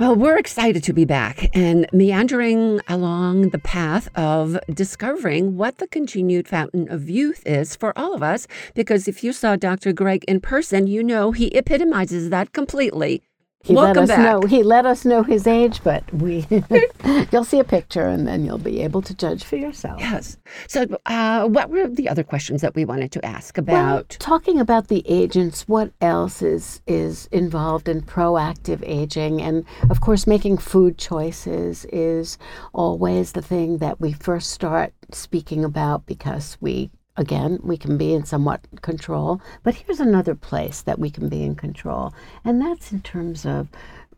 Well, 0.00 0.16
we're 0.16 0.38
excited 0.38 0.82
to 0.84 0.94
be 0.94 1.04
back 1.04 1.54
and 1.54 1.86
meandering 1.92 2.80
along 2.88 3.50
the 3.50 3.58
path 3.58 4.08
of 4.16 4.58
discovering 4.72 5.58
what 5.58 5.76
the 5.76 5.86
continued 5.86 6.48
fountain 6.48 6.90
of 6.90 7.10
youth 7.10 7.42
is 7.44 7.76
for 7.76 7.92
all 7.98 8.14
of 8.14 8.22
us. 8.22 8.46
Because 8.74 9.08
if 9.08 9.22
you 9.22 9.34
saw 9.34 9.56
Dr. 9.56 9.92
Greg 9.92 10.24
in 10.26 10.40
person, 10.40 10.86
you 10.86 11.02
know 11.04 11.32
he 11.32 11.48
epitomizes 11.48 12.30
that 12.30 12.54
completely. 12.54 13.20
He 13.62 13.74
Welcome 13.74 13.94
let 13.94 14.02
us 14.04 14.08
back. 14.08 14.18
know. 14.20 14.40
He 14.48 14.62
let 14.62 14.86
us 14.86 15.04
know 15.04 15.22
his 15.22 15.46
age, 15.46 15.82
but 15.84 16.02
we 16.14 16.46
you'll 17.30 17.44
see 17.44 17.58
a 17.58 17.64
picture 17.64 18.06
and 18.06 18.26
then 18.26 18.42
you'll 18.42 18.56
be 18.56 18.80
able 18.80 19.02
to 19.02 19.14
judge 19.14 19.44
for 19.44 19.56
yourself. 19.56 20.00
Yes. 20.00 20.38
So, 20.66 20.86
uh, 21.04 21.46
what 21.46 21.68
were 21.68 21.86
the 21.86 22.08
other 22.08 22.22
questions 22.24 22.62
that 22.62 22.74
we 22.74 22.86
wanted 22.86 23.12
to 23.12 23.24
ask 23.24 23.58
Well, 23.58 23.62
about? 23.98 24.16
talking 24.18 24.58
about 24.60 24.88
the 24.88 25.02
agents, 25.06 25.68
what 25.68 25.92
else 26.00 26.40
is 26.40 26.80
is 26.86 27.28
involved 27.32 27.86
in 27.86 28.00
proactive 28.00 28.82
aging? 28.82 29.42
And 29.42 29.66
of 29.90 30.00
course, 30.00 30.26
making 30.26 30.56
food 30.56 30.96
choices 30.96 31.84
is 31.92 32.38
always 32.72 33.32
the 33.32 33.42
thing 33.42 33.76
that 33.78 34.00
we 34.00 34.12
first 34.12 34.52
start 34.52 34.94
speaking 35.12 35.64
about 35.64 36.06
because 36.06 36.56
we 36.62 36.90
again 37.20 37.60
we 37.62 37.76
can 37.76 37.96
be 37.96 38.12
in 38.14 38.24
somewhat 38.24 38.66
control. 38.82 39.40
But 39.62 39.74
here's 39.74 40.00
another 40.00 40.34
place 40.34 40.82
that 40.82 40.98
we 40.98 41.10
can 41.10 41.28
be 41.28 41.44
in 41.44 41.54
control, 41.54 42.12
and 42.44 42.60
that's 42.60 42.90
in 42.90 43.02
terms 43.02 43.46
of 43.46 43.68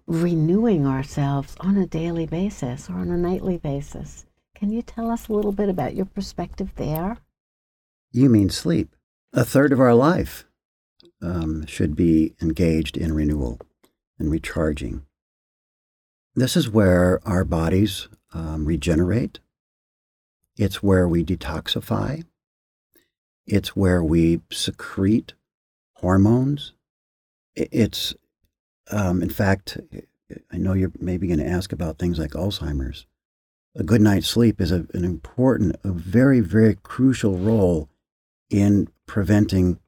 renewing 0.07 0.87
ourselves 0.87 1.57
on 1.61 1.77
a 1.77 1.87
daily 1.87 2.27
basis 2.27 2.89
or 2.89 2.95
on 2.95 3.11
a 3.11 3.17
nightly 3.17 3.59
basis. 3.59 4.27
Can 4.55 4.71
you 4.71 4.83
tell 4.83 5.11
us 5.11 5.29
a 5.29 5.33
little 5.33 5.53
bit 5.53 5.69
about 5.69 5.95
your 5.95 6.07
perspective 6.07 6.73
there? 6.77 7.19
You 8.13 8.29
mean 8.29 8.51
sleep. 8.51 8.95
A 9.33 9.45
third 9.45 9.73
of 9.73 9.81
our 9.81 9.95
life 9.95 10.45
um, 11.23 11.67
should 11.67 11.97
be 11.97 12.35
engaged 12.43 12.97
in 12.97 13.15
renewal 13.15 13.59
and 14.19 14.31
recharging. 14.31 15.05
This 16.35 16.57
is 16.57 16.69
where 16.69 17.21
our 17.27 17.45
bodies 17.45 18.09
um, 18.33 18.65
regenerate. 18.65 19.41
It's 20.57 20.83
where 20.83 21.09
we 21.09 21.25
detoxify. 21.25 22.25
It's 23.47 23.77
where 23.77 24.03
we 24.03 24.41
secrete 24.51 25.35
hormones. 25.97 26.73
It's, 27.55 28.15
um, 28.91 29.23
in 29.23 29.31
fact, 29.31 29.79
I 30.53 30.57
know 30.57 30.73
you're 30.73 30.93
maybe 30.99 31.27
going 31.27 31.41
to 31.41 31.47
ask 31.47 31.73
about 31.73 31.99
things 31.99 32.19
like 32.19 32.31
Alzheimer's. 32.33 33.07
A 33.75 33.83
good 33.83 34.01
night's 34.01 34.29
sleep 34.29 34.61
is 34.61 34.71
a, 34.71 34.87
an 34.93 35.05
important, 35.05 35.77
a 35.83 35.93
very, 35.93 36.41
very 36.41 36.77
crucial 36.83 37.39
role 37.39 37.89
in 38.51 38.89
preventing 39.07 39.79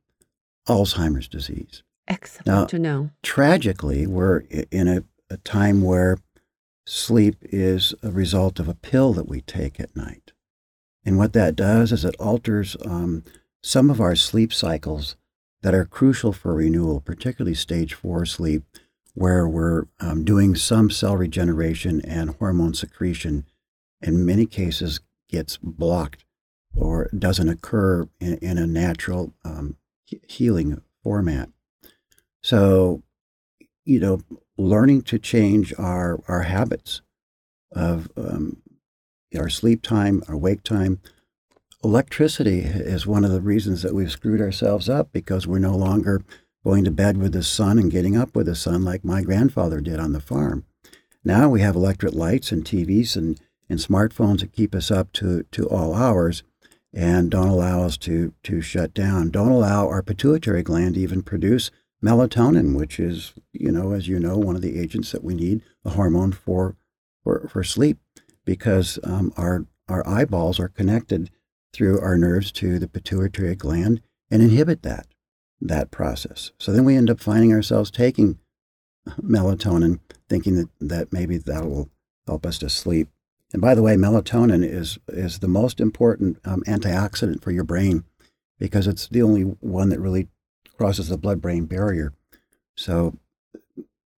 Alzheimer's 0.69 1.29
disease. 1.29 1.83
Excellent 2.09 2.47
Now- 2.47 2.65
to 2.67 2.79
know. 2.79 3.11
Tragically, 3.23 4.07
we're 4.07 4.41
in 4.71 4.89
a, 4.89 5.05
a 5.31 5.37
time 5.39 5.83
where 5.83 6.19
sleep 6.87 7.37
is 7.43 7.95
a 8.03 8.11
result 8.11 8.59
of 8.59 8.69
a 8.69 8.75
pill 8.75 9.13
that 9.15 9.29
we 9.29 9.41
take 9.41 9.81
at 9.81 9.97
night. 9.97 10.33
And 11.05 11.19
what 11.19 11.33
that 11.35 11.57
does 11.57 11.93
is 11.93 12.05
it 12.05 12.17
alters 12.19 12.77
um, 12.85 13.25
some 13.65 13.89
of 13.89 13.99
our 13.99 14.15
sleep 14.15 14.53
cycles 14.53 15.17
that 15.63 15.75
are 15.75 15.87
crucial 15.87 16.35
for 16.35 16.55
renewal, 16.55 17.01
particularly 17.01 17.55
stage 17.55 17.95
four 17.95 18.27
sleep, 18.27 18.63
where 19.15 19.49
we're 19.49 19.85
um, 20.01 20.23
doing 20.23 20.55
some 20.55 20.91
cell 20.91 21.17
regeneration 21.17 22.03
and 22.03 22.37
hormone 22.37 22.75
secretion, 22.75 23.47
in 24.03 24.27
many 24.27 24.45
cases, 24.45 25.01
gets 25.31 25.57
blocked 25.57 26.27
or 26.77 27.09
doesn't 27.19 27.49
occur 27.49 28.07
in, 28.21 28.37
in 28.39 28.59
a 28.59 28.67
natural 28.67 29.33
um, 29.47 29.77
healing 30.05 30.83
format. 31.03 31.49
So, 32.43 33.03
you 33.87 33.99
know, 33.99 34.21
learning 34.59 35.03
to 35.03 35.19
change 35.19 35.73
our, 35.79 36.21
our 36.29 36.43
habits 36.43 37.01
of 37.73 38.11
um, 38.15 38.61
our 39.35 39.49
sleep 39.49 39.81
time, 39.81 40.23
our 40.29 40.37
wake 40.37 40.65
time. 40.65 41.01
Electricity 41.85 42.61
is 42.61 43.07
one 43.07 43.27
of 43.27 43.31
the 43.31 43.43
reasons 43.43 43.83
that 43.83 43.95
we've 43.95 44.11
screwed 44.11 44.41
ourselves 44.41 44.89
up 44.89 45.13
because 45.13 45.47
we're 45.47 45.59
no 45.59 45.77
longer 45.77 46.23
going 46.65 46.83
to 46.83 46.91
bed 46.91 47.19
with 47.19 47.33
the 47.33 47.43
sun 47.43 47.79
and 47.79 47.91
getting 47.91 48.17
up 48.17 48.35
with 48.35 48.47
the 48.47 48.55
sun 48.55 48.83
like 48.83 49.05
my 49.05 49.21
grandfather 49.21 49.83
did 49.83 50.01
on 50.01 50.13
the 50.13 50.21
farm. 50.21 50.65
Now 51.23 51.51
we 51.51 51.61
have 51.61 51.77
electric 51.77 52.15
lights 52.15 52.51
and 52.51 52.65
TVs 52.65 53.17
and, 53.17 53.39
and 53.69 53.79
smartphones 53.79 54.41
that 54.41 54.55
keep 54.55 54.75
us 54.75 54.91
up 54.91 55.13
to, 55.15 55.43
to 55.53 55.69
all 55.69 55.95
hours 55.95 56.43
and 56.95 57.31
don't 57.31 57.49
allow 57.49 57.83
us 57.83 57.99
to, 57.99 58.33
to 58.45 58.63
shut 58.63 58.95
down, 58.95 59.29
don't 59.29 59.53
allow 59.53 59.87
our 59.87 60.03
pituitary 60.03 60.63
gland 60.63 60.95
to 60.95 61.01
even 61.01 61.23
produce 61.23 61.71
melatonin, 62.03 62.75
which 62.75 62.99
is, 62.99 63.35
you 63.53 63.71
know, 63.71 63.93
as 63.93 64.09
you 64.09 64.19
know, 64.19 64.39
one 64.39 64.57
of 64.57 64.63
the 64.63 64.81
agents 64.81 65.13
that 65.13 65.23
we 65.23 65.35
need, 65.35 65.61
a 65.85 65.91
hormone 65.91 66.33
for, 66.33 66.77
for, 67.23 67.47
for 67.47 67.63
sleep, 67.63 67.99
because 68.47 68.99
um, 69.05 69.35
our, 69.37 69.67
our 69.87 70.07
eyeballs 70.09 70.59
are 70.59 70.69
connected 70.69 71.31
through 71.75 72.01
our 72.01 72.17
nerves 72.17 72.53
to 72.53 72.79
the 72.79 72.89
pituitary 72.89 73.55
gland 73.57 74.01
and 74.31 74.41
inhibit 74.41 74.83
that, 74.83 75.07
that 75.61 75.91
process. 75.91 76.53
So 76.59 76.73
then 76.73 76.85
we 76.85 76.97
end 76.97 77.11
up 77.11 77.21
finding 77.21 77.53
ourselves 77.53 77.91
taking 77.91 78.39
melatonin, 79.21 80.01
thinking 80.29 80.57
that, 80.57 80.69
that 80.81 81.13
maybe 81.13 81.37
that 81.37 81.65
will 81.65 81.91
help 82.27 82.47
us 82.47 82.59
to 82.59 82.71
sleep. 82.71 83.09
And 83.53 83.61
by 83.61 83.75
the 83.75 83.83
way, 83.83 83.97
melatonin 83.97 84.65
is, 84.65 84.99
is 85.09 85.41
the 85.41 85.49
most 85.49 85.81
important 85.81 86.39
um, 86.45 86.63
antioxidant 86.67 87.43
for 87.43 87.51
your 87.51 87.65
brain 87.65 88.05
because 88.59 88.87
it's 88.87 89.09
the 89.09 89.23
only 89.23 89.43
one 89.43 89.91
that 89.91 90.01
really 90.01 90.29
crosses 90.77 91.09
the 91.09 91.19
blood 91.19 91.41
brain 91.41 91.67
barrier. 91.67 92.13
So 92.77 93.17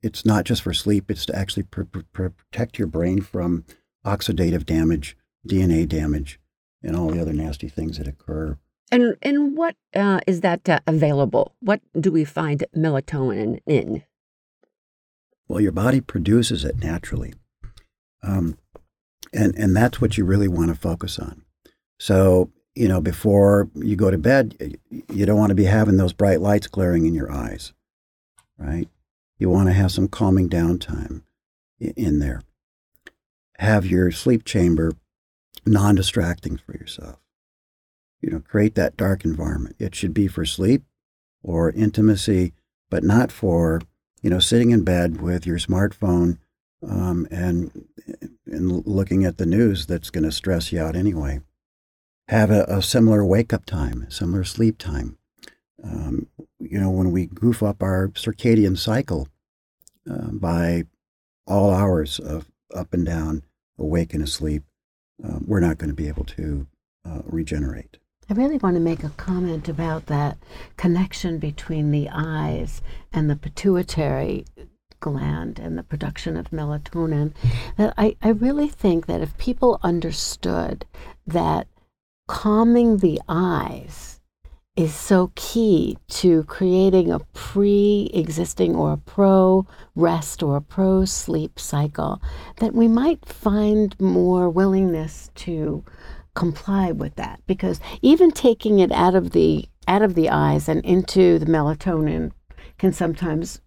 it's 0.02 0.24
not 0.24 0.44
just 0.44 0.62
for 0.62 0.72
sleep, 0.72 1.10
it's 1.10 1.26
to 1.26 1.36
actually 1.36 1.64
pr- 1.64 1.82
pr- 1.82 2.28
protect 2.28 2.78
your 2.78 2.88
brain 2.88 3.20
from 3.20 3.64
oxidative 4.04 4.64
damage, 4.64 5.16
DNA 5.46 5.88
damage, 5.88 6.38
and 6.86 6.96
all 6.96 7.10
the 7.10 7.20
other 7.20 7.32
nasty 7.32 7.68
things 7.68 7.98
that 7.98 8.06
occur. 8.06 8.56
And 8.92 9.16
and 9.20 9.56
what 9.56 9.74
uh, 9.94 10.20
is 10.26 10.40
that 10.42 10.68
uh, 10.68 10.78
available? 10.86 11.54
What 11.60 11.80
do 11.98 12.12
we 12.12 12.24
find 12.24 12.64
melatonin 12.74 13.60
in? 13.66 14.04
Well, 15.48 15.60
your 15.60 15.72
body 15.72 16.00
produces 16.00 16.64
it 16.64 16.78
naturally. 16.78 17.34
Um, 18.22 18.56
and, 19.32 19.54
and 19.56 19.76
that's 19.76 20.00
what 20.00 20.16
you 20.16 20.24
really 20.24 20.48
want 20.48 20.68
to 20.68 20.74
focus 20.74 21.18
on. 21.18 21.42
So, 21.98 22.50
you 22.74 22.88
know, 22.88 23.00
before 23.00 23.68
you 23.74 23.96
go 23.96 24.10
to 24.10 24.18
bed, 24.18 24.78
you 24.90 25.26
don't 25.26 25.38
want 25.38 25.50
to 25.50 25.54
be 25.54 25.64
having 25.64 25.96
those 25.96 26.12
bright 26.12 26.40
lights 26.40 26.66
glaring 26.66 27.06
in 27.06 27.14
your 27.14 27.30
eyes, 27.30 27.72
right? 28.58 28.88
You 29.38 29.50
want 29.50 29.68
to 29.68 29.72
have 29.72 29.92
some 29.92 30.08
calming 30.08 30.48
down 30.48 30.78
time 30.78 31.24
in 31.78 32.18
there. 32.18 32.42
Have 33.58 33.86
your 33.86 34.10
sleep 34.10 34.44
chamber 34.44 34.92
non 35.66 35.94
distracting 35.94 36.56
for 36.56 36.72
yourself. 36.72 37.18
You 38.20 38.30
know, 38.30 38.40
create 38.40 38.74
that 38.76 38.96
dark 38.96 39.24
environment. 39.24 39.76
It 39.78 39.94
should 39.94 40.14
be 40.14 40.28
for 40.28 40.44
sleep 40.44 40.84
or 41.42 41.70
intimacy, 41.70 42.52
but 42.90 43.04
not 43.04 43.30
for 43.30 43.80
you 44.26 44.30
know, 44.30 44.40
sitting 44.40 44.72
in 44.72 44.82
bed 44.82 45.20
with 45.20 45.46
your 45.46 45.58
smartphone 45.58 46.38
um, 46.82 47.28
and 47.30 47.86
and 48.44 48.84
looking 48.84 49.24
at 49.24 49.38
the 49.38 49.46
news 49.46 49.86
that's 49.86 50.10
going 50.10 50.24
to 50.24 50.32
stress 50.32 50.72
you 50.72 50.80
out 50.80 50.96
anyway. 50.96 51.40
Have 52.26 52.50
a, 52.50 52.64
a 52.64 52.82
similar 52.82 53.24
wake 53.24 53.52
up 53.52 53.64
time, 53.64 54.06
similar 54.10 54.42
sleep 54.42 54.78
time. 54.78 55.16
Um, 55.80 56.26
you 56.58 56.80
know, 56.80 56.90
when 56.90 57.12
we 57.12 57.26
goof 57.26 57.62
up 57.62 57.84
our 57.84 58.08
circadian 58.08 58.76
cycle 58.76 59.28
uh, 60.10 60.32
by 60.32 60.86
all 61.46 61.70
hours 61.70 62.18
of 62.18 62.50
up 62.74 62.92
and 62.92 63.06
down, 63.06 63.44
awake 63.78 64.12
and 64.12 64.24
asleep, 64.24 64.64
uh, 65.24 65.38
we're 65.44 65.60
not 65.60 65.78
going 65.78 65.90
to 65.90 65.94
be 65.94 66.08
able 66.08 66.24
to 66.24 66.66
uh, 67.04 67.20
regenerate. 67.24 67.98
I 68.28 68.34
really 68.34 68.58
want 68.58 68.74
to 68.74 68.80
make 68.80 69.04
a 69.04 69.10
comment 69.10 69.68
about 69.68 70.06
that 70.06 70.36
connection 70.76 71.38
between 71.38 71.92
the 71.92 72.08
eyes 72.12 72.82
and 73.12 73.30
the 73.30 73.36
pituitary 73.36 74.44
gland 74.98 75.60
and 75.60 75.78
the 75.78 75.84
production 75.84 76.36
of 76.36 76.50
melatonin. 76.50 77.32
That 77.76 77.94
I, 77.96 78.16
I 78.22 78.30
really 78.30 78.68
think 78.68 79.06
that 79.06 79.20
if 79.20 79.38
people 79.38 79.78
understood 79.82 80.86
that 81.26 81.68
calming 82.26 82.96
the 82.96 83.20
eyes 83.28 84.15
is 84.76 84.94
so 84.94 85.32
key 85.34 85.96
to 86.08 86.44
creating 86.44 87.10
a 87.10 87.18
pre 87.32 88.10
existing 88.12 88.76
or 88.76 88.92
a 88.92 88.98
pro 88.98 89.66
rest 89.94 90.42
or 90.42 90.56
a 90.56 90.60
pro 90.60 91.04
sleep 91.04 91.58
cycle, 91.58 92.20
that 92.58 92.74
we 92.74 92.86
might 92.86 93.24
find 93.24 93.98
more 93.98 94.50
willingness 94.50 95.30
to 95.34 95.82
comply 96.34 96.92
with 96.92 97.14
that. 97.16 97.40
Because 97.46 97.80
even 98.02 98.30
taking 98.30 98.78
it 98.78 98.92
out 98.92 99.14
of 99.14 99.30
the 99.30 99.66
out 99.88 100.02
of 100.02 100.14
the 100.14 100.28
eyes 100.28 100.68
and 100.68 100.84
into 100.84 101.38
the 101.38 101.46
melatonin 101.46 102.32
can 102.78 102.92
sometimes 102.92 103.60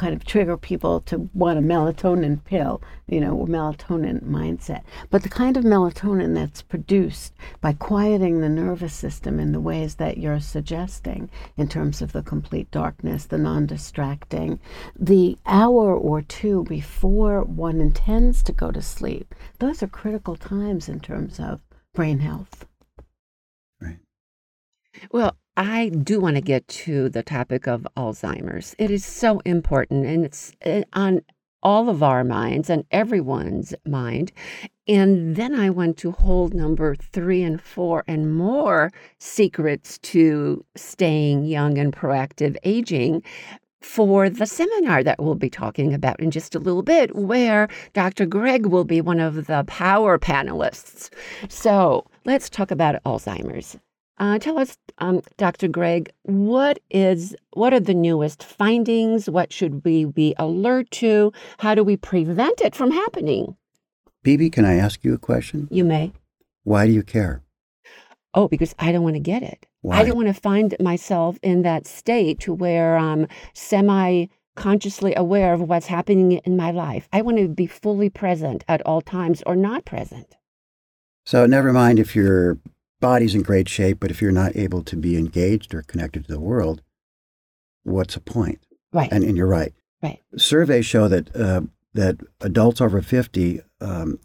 kind 0.00 0.14
of 0.14 0.24
trigger 0.24 0.56
people 0.56 1.02
to 1.02 1.28
want 1.34 1.58
a 1.58 1.62
melatonin 1.62 2.42
pill, 2.42 2.80
you 3.06 3.20
know, 3.20 3.36
or 3.36 3.46
melatonin 3.46 4.22
mindset. 4.24 4.82
But 5.10 5.22
the 5.22 5.28
kind 5.28 5.58
of 5.58 5.64
melatonin 5.64 6.34
that's 6.34 6.62
produced 6.62 7.34
by 7.60 7.74
quieting 7.74 8.40
the 8.40 8.48
nervous 8.48 8.94
system 8.94 9.38
in 9.38 9.52
the 9.52 9.60
ways 9.60 9.96
that 9.96 10.16
you're 10.16 10.40
suggesting, 10.40 11.28
in 11.58 11.68
terms 11.68 12.00
of 12.00 12.12
the 12.12 12.22
complete 12.22 12.70
darkness, 12.70 13.26
the 13.26 13.36
non 13.36 13.66
distracting, 13.66 14.58
the 14.98 15.36
hour 15.44 15.94
or 15.94 16.22
two 16.22 16.64
before 16.64 17.42
one 17.42 17.78
intends 17.78 18.42
to 18.44 18.52
go 18.52 18.70
to 18.70 18.80
sleep, 18.80 19.34
those 19.58 19.82
are 19.82 19.86
critical 19.86 20.34
times 20.34 20.88
in 20.88 21.00
terms 21.00 21.38
of 21.38 21.60
brain 21.92 22.20
health. 22.20 22.64
Right. 23.82 23.98
Well, 25.12 25.36
I 25.56 25.88
do 25.88 26.20
want 26.20 26.36
to 26.36 26.42
get 26.42 26.66
to 26.68 27.08
the 27.08 27.22
topic 27.22 27.66
of 27.66 27.86
Alzheimer's. 27.96 28.74
It 28.78 28.90
is 28.90 29.04
so 29.04 29.40
important 29.44 30.06
and 30.06 30.24
it's 30.24 30.52
uh, 30.64 30.82
on 30.92 31.22
all 31.62 31.88
of 31.88 32.02
our 32.02 32.24
minds 32.24 32.70
and 32.70 32.84
everyone's 32.90 33.74
mind. 33.86 34.32
And 34.88 35.36
then 35.36 35.54
I 35.54 35.70
want 35.70 35.98
to 35.98 36.12
hold 36.12 36.54
number 36.54 36.94
three 36.94 37.42
and 37.42 37.60
four 37.60 38.04
and 38.06 38.34
more 38.34 38.92
secrets 39.18 39.98
to 39.98 40.64
staying 40.76 41.44
young 41.44 41.78
and 41.78 41.92
proactive 41.92 42.56
aging 42.64 43.22
for 43.82 44.28
the 44.28 44.46
seminar 44.46 45.02
that 45.02 45.22
we'll 45.22 45.34
be 45.34 45.50
talking 45.50 45.94
about 45.94 46.20
in 46.20 46.30
just 46.30 46.54
a 46.54 46.58
little 46.58 46.82
bit, 46.82 47.14
where 47.16 47.68
Dr. 47.92 48.26
Greg 48.26 48.66
will 48.66 48.84
be 48.84 49.00
one 49.00 49.20
of 49.20 49.46
the 49.46 49.64
power 49.66 50.18
panelists. 50.18 51.10
So 51.48 52.06
let's 52.24 52.50
talk 52.50 52.70
about 52.70 53.02
Alzheimer's. 53.04 53.78
Uh, 54.20 54.38
tell 54.38 54.58
us, 54.58 54.76
um, 54.98 55.22
Dr. 55.38 55.66
Greg, 55.66 56.12
what 56.24 56.78
is 56.90 57.34
what 57.54 57.72
are 57.72 57.80
the 57.80 57.94
newest 57.94 58.44
findings? 58.44 59.30
What 59.30 59.50
should 59.50 59.82
we 59.82 60.04
be 60.04 60.34
alert 60.38 60.90
to? 60.92 61.32
How 61.58 61.74
do 61.74 61.82
we 61.82 61.96
prevent 61.96 62.60
it 62.60 62.74
from 62.74 62.90
happening? 62.90 63.56
Bibi, 64.22 64.50
can 64.50 64.66
I 64.66 64.74
ask 64.74 65.02
you 65.02 65.14
a 65.14 65.18
question? 65.18 65.68
You 65.70 65.84
may. 65.84 66.12
Why 66.64 66.86
do 66.86 66.92
you 66.92 67.02
care? 67.02 67.42
Oh, 68.34 68.46
because 68.46 68.74
I 68.78 68.92
don't 68.92 69.02
want 69.02 69.16
to 69.16 69.20
get 69.20 69.42
it. 69.42 69.64
Why? 69.80 70.00
I 70.00 70.04
don't 70.04 70.16
want 70.16 70.28
to 70.28 70.34
find 70.34 70.76
myself 70.78 71.38
in 71.42 71.62
that 71.62 71.86
state 71.86 72.40
to 72.40 72.52
where 72.52 72.98
I'm 72.98 73.26
semi 73.54 74.26
consciously 74.54 75.14
aware 75.14 75.54
of 75.54 75.62
what's 75.62 75.86
happening 75.86 76.32
in 76.32 76.58
my 76.58 76.70
life. 76.72 77.08
I 77.10 77.22
want 77.22 77.38
to 77.38 77.48
be 77.48 77.66
fully 77.66 78.10
present 78.10 78.64
at 78.68 78.84
all 78.84 79.00
times 79.00 79.42
or 79.46 79.56
not 79.56 79.86
present. 79.86 80.36
So, 81.24 81.46
never 81.46 81.72
mind 81.72 81.98
if 81.98 82.14
your 82.14 82.58
body's 83.00 83.34
in 83.34 83.42
great 83.42 83.68
shape, 83.68 83.98
but 84.00 84.10
if 84.10 84.22
you're 84.22 84.32
not 84.32 84.56
able 84.56 84.82
to 84.84 84.96
be 84.96 85.16
engaged 85.16 85.74
or 85.74 85.82
connected 85.82 86.26
to 86.26 86.32
the 86.32 86.40
world, 86.40 86.82
what's 87.82 88.14
the 88.14 88.20
point? 88.20 88.66
Right. 88.92 89.10
And, 89.10 89.24
and 89.24 89.36
you're 89.36 89.46
right. 89.46 89.72
Right. 90.02 90.20
Surveys 90.36 90.86
show 90.86 91.08
that 91.08 91.34
uh, 91.36 91.62
that 91.94 92.18
adults 92.40 92.80
over 92.80 93.02
50, 93.02 93.60
um, 93.80 94.18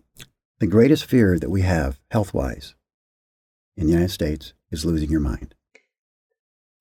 the 0.60 0.68
greatest 0.68 1.06
fear 1.06 1.40
that 1.40 1.50
we 1.50 1.62
have 1.62 2.00
health 2.12 2.34
wise 2.34 2.76
in 3.76 3.88
the 3.88 3.92
United 3.94 4.12
States 4.12 4.54
is 4.72 4.86
losing 4.86 5.10
your 5.10 5.20
mind. 5.20 5.56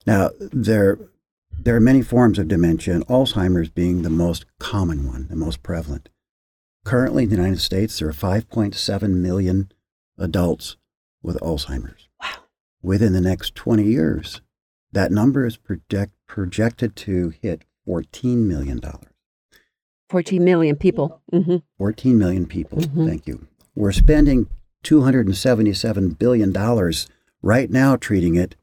Now, 0.06 0.30
there, 0.38 0.98
there 1.50 1.76
are 1.76 1.80
many 1.80 2.02
forms 2.02 2.38
of 2.38 2.48
dementia, 2.48 2.94
and 2.94 3.06
Alzheimer's 3.06 3.70
being 3.70 4.02
the 4.02 4.10
most 4.10 4.44
common 4.58 5.06
one, 5.06 5.28
the 5.28 5.36
most 5.36 5.62
prevalent. 5.62 6.10
Currently 6.84 7.24
in 7.24 7.30
the 7.30 7.36
United 7.36 7.60
States, 7.60 7.98
there 7.98 8.08
are 8.08 8.12
5.7 8.12 9.08
million 9.08 9.72
adults 10.18 10.76
with 11.24 11.38
Alzheimer's. 11.40 12.08
Wow. 12.22 12.28
Within 12.82 13.12
the 13.14 13.20
next 13.20 13.54
20 13.54 13.82
years, 13.82 14.40
that 14.92 15.10
number 15.10 15.46
is 15.46 15.56
project, 15.56 16.12
projected 16.28 16.94
to 16.96 17.32
hit 17.42 17.62
$14 17.88 18.36
million. 18.36 18.80
14 20.10 20.44
million 20.44 20.76
people. 20.76 21.20
hmm 21.32 21.56
14 21.78 22.18
million 22.18 22.46
people. 22.46 22.78
Mhm. 22.78 23.08
Thank 23.08 23.26
you. 23.26 23.48
We're 23.74 23.90
spending 23.92 24.48
$277 24.84 26.18
billion 26.18 26.52
right 27.42 27.70
now 27.70 27.96
treating 27.96 28.36
it. 28.36 28.54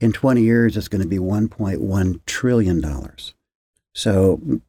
In 0.00 0.12
20 0.12 0.42
years, 0.42 0.76
it's 0.76 0.88
going 0.88 1.02
to 1.02 1.08
be 1.08 1.18
$1.1 1.18 2.20
trillion. 2.26 2.82
So 3.94 4.60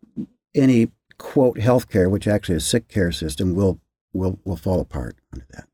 any 0.53 0.91
quote 1.17 1.57
healthcare, 1.57 2.09
which 2.09 2.27
actually 2.27 2.55
is 2.55 2.65
sick 2.65 2.87
care 2.87 3.11
system, 3.11 3.55
will, 3.55 3.79
will, 4.11 4.39
will 4.43 4.57
fall 4.57 4.79
apart 4.79 5.15
under 5.31 5.45
that. 5.51 5.67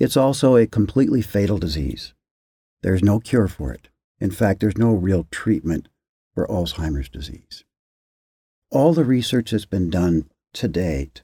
It's 0.00 0.16
also 0.16 0.56
a 0.56 0.66
completely 0.66 1.20
fatal 1.20 1.58
disease. 1.58 2.14
There's 2.82 3.02
no 3.02 3.20
cure 3.20 3.48
for 3.48 3.70
it. 3.70 3.90
In 4.18 4.30
fact, 4.30 4.60
there's 4.60 4.78
no 4.78 4.92
real 4.92 5.26
treatment 5.30 5.88
for 6.34 6.46
Alzheimer's 6.46 7.10
disease. 7.10 7.64
All 8.70 8.94
the 8.94 9.04
research 9.04 9.50
that's 9.50 9.66
been 9.66 9.90
done 9.90 10.30
to 10.54 10.68
date 10.68 11.20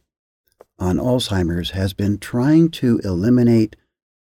on 0.78 0.98
Alzheimer's 0.98 1.70
has 1.70 1.94
been 1.94 2.18
trying 2.18 2.70
to 2.72 3.00
eliminate 3.02 3.76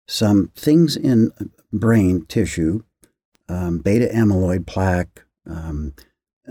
some 0.09 0.51
things 0.57 0.97
in 0.97 1.31
brain 1.73 2.27
tissue, 2.27 2.83
um, 3.49 3.79
beta 3.79 4.09
amyloid 4.13 4.67
plaque, 4.67 5.25
um, 5.47 5.95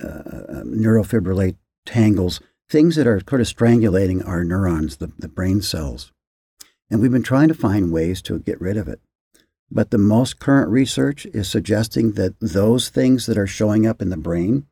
uh, 0.01 0.63
neurofibrillary 0.63 1.57
tangles, 1.85 2.39
things 2.69 2.95
that 2.95 3.07
are 3.07 3.21
sort 3.27 3.41
of 3.41 3.47
strangulating 3.47 4.25
our 4.25 4.45
neurons, 4.45 4.97
the, 4.97 5.11
the 5.17 5.27
brain 5.27 5.61
cells. 5.61 6.13
And 6.89 7.01
we've 7.01 7.11
been 7.11 7.23
trying 7.23 7.47
to 7.49 7.53
find 7.53 7.91
ways 7.91 8.21
to 8.23 8.39
get 8.39 8.59
rid 8.59 8.77
of 8.77 8.87
it. 8.87 8.99
But 9.71 9.91
the 9.91 9.97
most 9.97 10.39
current 10.39 10.69
research 10.69 11.25
is 11.27 11.47
suggesting 11.47 12.13
that 12.13 12.39
those 12.39 12.89
things 12.89 13.27
that 13.27 13.37
are 13.37 13.47
showing 13.47 13.85
up 13.85 14.01
in 14.01 14.09
the 14.09 14.17
brain 14.17 14.65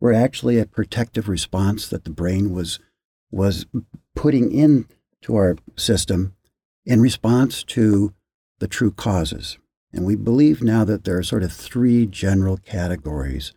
were 0.00 0.12
actually 0.12 0.58
a 0.58 0.66
protective 0.66 1.28
response 1.28 1.88
that 1.88 2.04
the 2.04 2.10
brain 2.10 2.52
was 2.52 2.80
was 3.30 3.66
putting 4.14 4.52
into 4.52 5.36
our 5.36 5.56
system 5.76 6.34
in 6.84 7.00
response 7.00 7.62
to 7.62 8.12
the 8.58 8.68
true 8.68 8.90
causes. 8.90 9.58
And 9.92 10.04
we 10.04 10.16
believe 10.16 10.62
now 10.62 10.84
that 10.84 11.04
there 11.04 11.18
are 11.18 11.22
sort 11.22 11.42
of 11.42 11.52
three 11.52 12.06
general 12.06 12.56
categories 12.58 13.52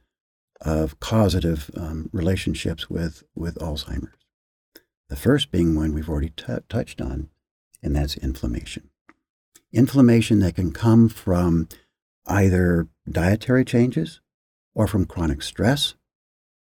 of 0.62 1.00
causative 1.00 1.70
um, 1.76 2.10
relationships 2.14 2.90
with, 2.90 3.24
with 3.36 3.56
Alzheimer's. 3.56 4.16
The 5.10 5.16
first 5.16 5.52
being 5.52 5.76
one 5.76 5.94
we've 5.94 6.10
already 6.10 6.32
t- 6.36 6.54
touched 6.70 7.02
on, 7.02 7.30
and 7.82 7.96
that's 7.96 8.18
inflammation. 8.18 8.90
Inflammation 9.72 10.40
that 10.40 10.56
can 10.56 10.72
come 10.72 11.10
from 11.10 11.68
either 12.26 12.88
dietary 13.10 13.66
changes 13.66 14.22
or 14.74 14.88
from 14.88 15.06
chronic 15.06 15.42
stress, 15.42 15.96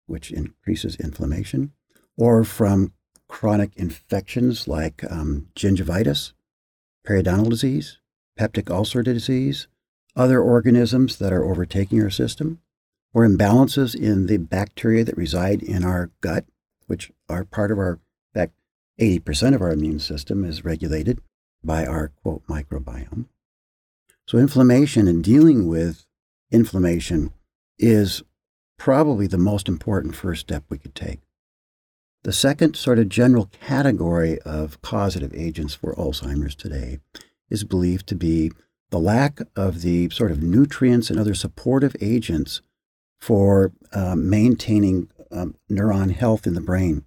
which 0.06 0.30
increases 0.30 0.96
inflammation, 0.96 1.72
or 2.16 2.44
from 2.44 2.92
chronic 3.28 3.72
infections 3.76 4.68
like 4.68 5.02
um, 5.10 5.48
gingivitis, 5.56 6.32
periodontal 7.06 7.50
disease, 7.50 7.98
peptic 8.38 8.70
ulcer 8.70 9.02
disease, 9.02 9.66
other 10.14 10.40
organisms 10.40 11.16
that 11.18 11.32
are 11.32 11.44
overtaking 11.44 12.02
our 12.02 12.10
system, 12.10 12.60
or 13.12 13.26
imbalances 13.26 13.94
in 13.94 14.26
the 14.26 14.36
bacteria 14.36 15.04
that 15.04 15.16
reside 15.16 15.62
in 15.62 15.84
our 15.84 16.10
gut, 16.20 16.44
which 16.86 17.10
are 17.28 17.44
part 17.44 17.70
of 17.70 17.78
our, 17.78 17.98
80% 19.00 19.54
of 19.54 19.62
our 19.62 19.72
immune 19.72 19.98
system 19.98 20.44
is 20.44 20.64
regulated 20.64 21.20
by 21.62 21.84
our, 21.86 22.08
quote, 22.22 22.46
microbiome. 22.46 23.26
So, 24.26 24.38
inflammation 24.38 25.06
and 25.06 25.22
dealing 25.22 25.68
with 25.68 26.06
inflammation 26.50 27.32
is 27.78 28.22
probably 28.78 29.26
the 29.26 29.38
most 29.38 29.68
important 29.68 30.14
first 30.14 30.40
step 30.42 30.64
we 30.68 30.78
could 30.78 30.94
take. 30.94 31.20
The 32.24 32.32
second 32.32 32.76
sort 32.76 32.98
of 32.98 33.08
general 33.08 33.48
category 33.60 34.40
of 34.40 34.82
causative 34.82 35.32
agents 35.34 35.74
for 35.74 35.94
Alzheimer's 35.94 36.56
today 36.56 36.98
is 37.48 37.62
believed 37.62 38.08
to 38.08 38.16
be 38.16 38.50
the 38.90 38.98
lack 38.98 39.40
of 39.54 39.82
the 39.82 40.10
sort 40.10 40.30
of 40.30 40.42
nutrients 40.42 41.10
and 41.10 41.18
other 41.18 41.34
supportive 41.34 41.94
agents 42.00 42.60
for 43.20 43.72
um, 43.92 44.28
maintaining 44.28 45.08
um, 45.30 45.54
neuron 45.70 46.12
health 46.12 46.46
in 46.46 46.54
the 46.54 46.60
brain. 46.60 47.04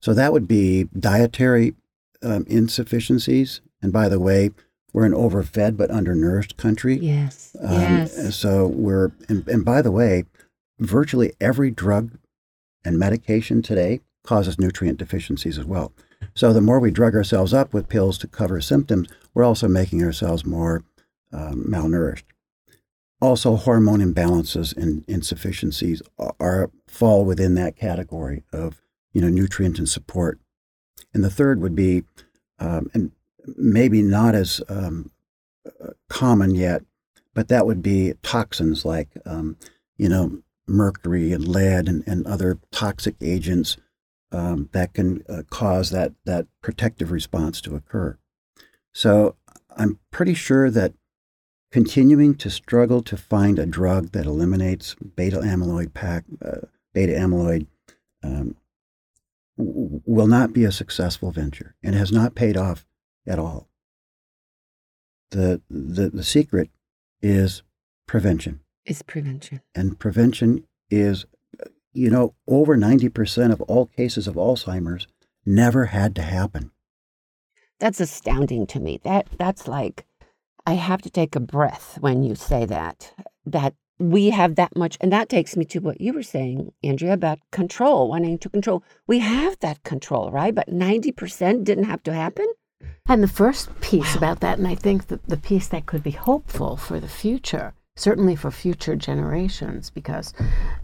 So 0.00 0.14
that 0.14 0.32
would 0.32 0.46
be 0.46 0.84
dietary 0.98 1.74
um, 2.22 2.44
insufficiencies. 2.48 3.60
And 3.82 3.92
by 3.92 4.08
the 4.08 4.20
way, 4.20 4.50
we're 4.92 5.06
an 5.06 5.14
overfed 5.14 5.76
but 5.76 5.90
undernourished 5.90 6.56
country. 6.56 6.98
Yes. 6.98 7.54
Um, 7.60 7.80
yes. 7.80 8.36
So 8.36 8.66
we're, 8.66 9.12
and, 9.28 9.46
and 9.48 9.64
by 9.64 9.82
the 9.82 9.92
way, 9.92 10.24
virtually 10.78 11.32
every 11.40 11.70
drug 11.70 12.18
and 12.84 12.98
medication 12.98 13.62
today 13.62 14.00
causes 14.24 14.58
nutrient 14.58 14.98
deficiencies 14.98 15.58
as 15.58 15.64
well. 15.64 15.92
So 16.34 16.52
the 16.52 16.60
more 16.60 16.80
we 16.80 16.90
drug 16.90 17.14
ourselves 17.14 17.52
up 17.52 17.72
with 17.72 17.88
pills 17.88 18.18
to 18.18 18.28
cover 18.28 18.60
symptoms, 18.60 19.08
we're 19.34 19.44
also 19.44 19.68
making 19.68 20.02
ourselves 20.02 20.44
more 20.44 20.84
um, 21.32 21.64
malnourished. 21.68 22.24
Also, 23.20 23.56
hormone 23.56 24.00
imbalances 24.00 24.76
and 24.76 25.04
insufficiencies 25.08 26.02
are 26.38 26.70
fall 26.86 27.24
within 27.24 27.54
that 27.54 27.76
category 27.76 28.44
of 28.52 28.80
you 29.12 29.20
know 29.20 29.28
nutrient 29.28 29.78
and 29.78 29.88
support. 29.88 30.38
And 31.14 31.24
the 31.24 31.30
third 31.30 31.60
would 31.60 31.74
be, 31.74 32.04
um, 32.58 32.90
and 32.92 33.12
maybe 33.56 34.02
not 34.02 34.34
as 34.34 34.60
um, 34.68 35.10
common 36.08 36.54
yet, 36.54 36.82
but 37.34 37.48
that 37.48 37.66
would 37.66 37.82
be 37.82 38.14
toxins 38.22 38.84
like 38.84 39.08
um, 39.24 39.56
you 39.96 40.08
know 40.08 40.42
mercury 40.68 41.32
and 41.32 41.48
lead 41.48 41.88
and, 41.88 42.04
and 42.06 42.26
other 42.26 42.58
toxic 42.70 43.16
agents 43.20 43.76
um, 44.30 44.68
that 44.72 44.94
can 44.94 45.24
uh, 45.28 45.42
cause 45.50 45.90
that, 45.90 46.12
that 46.24 46.46
protective 46.62 47.10
response 47.10 47.60
to 47.62 47.74
occur. 47.74 48.18
So 48.92 49.36
I'm 49.76 49.98
pretty 50.10 50.34
sure 50.34 50.70
that 50.70 50.92
continuing 51.70 52.34
to 52.36 52.50
struggle 52.50 53.02
to 53.02 53.16
find 53.16 53.58
a 53.58 53.66
drug 53.66 54.12
that 54.12 54.26
eliminates 54.26 54.94
beta 54.94 55.38
amyloid 55.38 55.94
pack, 55.94 56.24
uh, 56.44 56.66
beta 56.92 57.12
amyloid 57.12 57.66
um, 58.22 58.56
will 59.58 60.26
not 60.26 60.52
be 60.52 60.64
a 60.64 60.72
successful 60.72 61.30
venture 61.32 61.74
and 61.82 61.94
has 61.94 62.12
not 62.12 62.34
paid 62.34 62.56
off 62.56 62.86
at 63.26 63.38
all. 63.38 63.68
The, 65.30 65.60
the, 65.68 66.10
the 66.10 66.24
secret 66.24 66.70
is 67.20 67.62
prevention. 68.06 68.60
Is 68.86 69.02
prevention. 69.02 69.60
And 69.74 69.98
prevention 69.98 70.64
is, 70.90 71.26
you 71.92 72.08
know, 72.08 72.34
over 72.46 72.76
90% 72.76 73.52
of 73.52 73.60
all 73.62 73.86
cases 73.86 74.26
of 74.26 74.36
Alzheimer's 74.36 75.06
never 75.44 75.86
had 75.86 76.14
to 76.16 76.22
happen. 76.22 76.70
That's 77.80 78.00
astounding 78.00 78.66
to 78.68 78.80
me. 78.80 79.00
That 79.04 79.28
that's 79.38 79.68
like 79.68 80.04
I 80.66 80.72
have 80.72 81.00
to 81.02 81.10
take 81.10 81.36
a 81.36 81.40
breath 81.40 81.96
when 82.00 82.22
you 82.22 82.34
say 82.34 82.64
that. 82.66 83.14
That 83.46 83.74
we 83.98 84.30
have 84.30 84.54
that 84.54 84.76
much 84.76 84.96
and 85.00 85.12
that 85.12 85.28
takes 85.28 85.56
me 85.56 85.64
to 85.66 85.80
what 85.80 86.00
you 86.00 86.12
were 86.12 86.22
saying, 86.22 86.72
Andrea, 86.82 87.12
about 87.12 87.38
control, 87.50 88.08
wanting 88.08 88.38
to 88.38 88.48
control. 88.48 88.82
We 89.06 89.18
have 89.18 89.58
that 89.60 89.82
control, 89.82 90.30
right? 90.30 90.54
But 90.54 90.68
90% 90.68 91.64
didn't 91.64 91.84
have 91.84 92.02
to 92.04 92.14
happen? 92.14 92.46
And 93.06 93.22
the 93.22 93.28
first 93.28 93.80
piece 93.80 94.14
about 94.14 94.40
that, 94.40 94.58
and 94.58 94.68
I 94.68 94.74
think 94.74 95.08
that 95.08 95.26
the 95.28 95.36
piece 95.36 95.68
that 95.68 95.86
could 95.86 96.02
be 96.02 96.12
hopeful 96.12 96.76
for 96.76 97.00
the 97.00 97.08
future, 97.08 97.74
certainly 97.96 98.36
for 98.36 98.50
future 98.50 98.94
generations, 98.94 99.90
because 99.90 100.32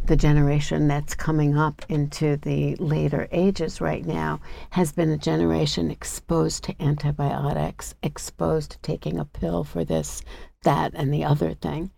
the 0.06 0.16
generation 0.16 0.88
that's 0.88 1.14
coming 1.14 1.56
up 1.56 1.84
into 1.88 2.36
the 2.38 2.74
later 2.76 3.28
ages 3.30 3.80
right 3.80 4.04
now 4.04 4.40
has 4.70 4.90
been 4.90 5.10
a 5.10 5.18
generation 5.18 5.90
exposed 5.90 6.64
to 6.64 6.82
antibiotics, 6.82 7.94
exposed 8.02 8.72
to 8.72 8.78
taking 8.78 9.20
a 9.20 9.24
pill 9.24 9.62
for 9.62 9.84
this, 9.84 10.22
that, 10.62 10.92
and 10.94 11.14
the 11.14 11.24
other 11.24 11.54
thing. 11.54 11.90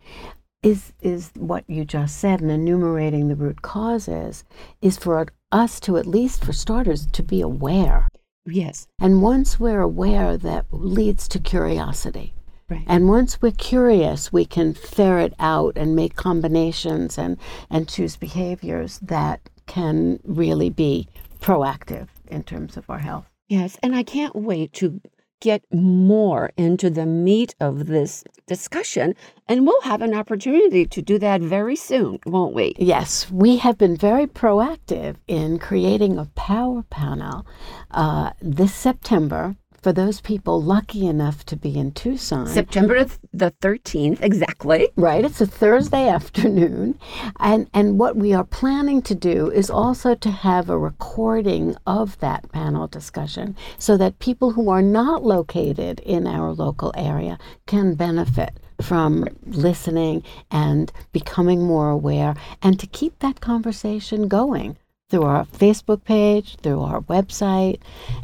Is, 0.67 0.93
is 1.01 1.31
what 1.37 1.63
you 1.69 1.85
just 1.85 2.19
said 2.19 2.41
and 2.41 2.51
enumerating 2.51 3.29
the 3.29 3.37
root 3.37 3.63
causes 3.63 4.43
is 4.83 4.99
for 4.99 5.25
us 5.53 5.79
to 5.81 5.97
at 5.97 6.07
least 6.07 6.45
for 6.45 6.53
starters 6.53 7.07
to 7.13 7.23
be 7.23 7.41
aware 7.41 8.09
Yes. 8.45 8.89
and 9.01 9.23
once 9.23 9.61
we're 9.61 9.81
aware 9.81 10.37
that 10.37 10.67
leads 10.73 11.29
to 11.29 11.39
curiosity 11.39 12.35
Right. 12.69 12.83
and 12.89 13.09
once 13.09 13.41
we're 13.41 13.53
curious, 13.53 14.33
we 14.33 14.45
can 14.45 14.75
ferret 14.75 15.35
out 15.39 15.75
and 15.77 15.95
make 15.95 16.17
combinations 16.17 17.17
and, 17.17 17.37
and 17.71 17.89
choose 17.89 18.17
behaviors 18.17 18.99
that 18.99 19.49
can 19.67 20.19
really 20.25 20.69
be 20.71 21.07
proactive 21.41 22.09
in 22.27 22.43
terms 22.43 22.77
of 22.77 22.91
our 22.91 22.99
health. 22.99 23.27
Yes, 23.47 23.79
and 23.85 23.95
I 23.95 24.03
can't 24.03 24.35
wait 24.35 24.73
to 24.75 25.01
get 25.41 25.63
more 25.73 26.51
into 26.57 26.91
the 26.91 27.07
meat 27.07 27.55
of 27.61 27.87
this 27.87 28.25
discussion, 28.47 29.15
and 29.49 29.67
we'll 29.67 29.81
have 29.83 30.03
an 30.03 30.15
opportunity 30.15 30.87
to 30.87 31.03
do 31.03 31.19
that 31.19 31.41
very 31.41 31.77
soon, 31.77 32.19
won't 32.27 32.55
we? 32.55 32.75
Yes, 32.79 33.31
we 33.31 33.57
have 33.59 33.79
been 33.79 33.97
very 33.97 34.27
proactive 34.27 35.17
in 35.27 35.59
creating 35.59 36.19
a 36.19 36.27
power 36.35 36.83
panel 36.91 37.47
uh, 37.91 38.31
this 38.41 38.75
September 38.75 39.57
for 39.87 39.93
those 39.93 40.21
people 40.21 40.61
lucky 40.61 41.07
enough 41.07 41.47
to 41.47 41.55
be 41.55 41.79
in 41.79 41.93
Tucson. 41.93 42.49
September 42.49 43.07
the 43.33 43.53
13th, 43.63 44.21
exactly. 44.21 44.89
Right, 44.97 45.25
it's 45.25 45.41
a 45.41 45.47
Thursday 45.47 46.09
afternoon. 46.19 46.99
And 47.39 47.71
and 47.73 47.97
what 47.97 48.17
we 48.17 48.33
are 48.33 48.43
planning 48.43 49.01
to 49.03 49.15
do 49.15 49.49
is 49.49 49.71
also 49.71 50.17
to 50.17 50.29
have 50.29 50.69
a 50.69 50.77
recording 50.77 51.77
of 51.87 52.19
that 52.19 52.51
panel 52.51 52.89
discussion 52.89 53.55
so 53.79 53.97
that 53.97 54.19
people 54.19 54.51
who 54.51 54.71
are 54.71 54.83
not 54.83 55.23
located 55.23 56.01
in 56.01 56.27
our 56.27 56.51
local 56.51 56.93
area 56.97 57.39
can 57.67 57.95
benefit 57.95 58.59
from 58.83 59.29
listening 59.47 60.25
and 60.51 60.91
becoming 61.13 61.63
more 61.63 61.91
aware 61.91 62.35
and 62.61 62.81
to 62.81 62.89
keep 62.89 63.21
that 63.21 63.41
conversation 63.41 64.27
going 64.27 64.77
through 65.09 65.23
our 65.23 65.45
Facebook 65.45 66.03
page, 66.03 66.57
through 66.63 66.83
our 66.83 67.01
website, 67.03 67.79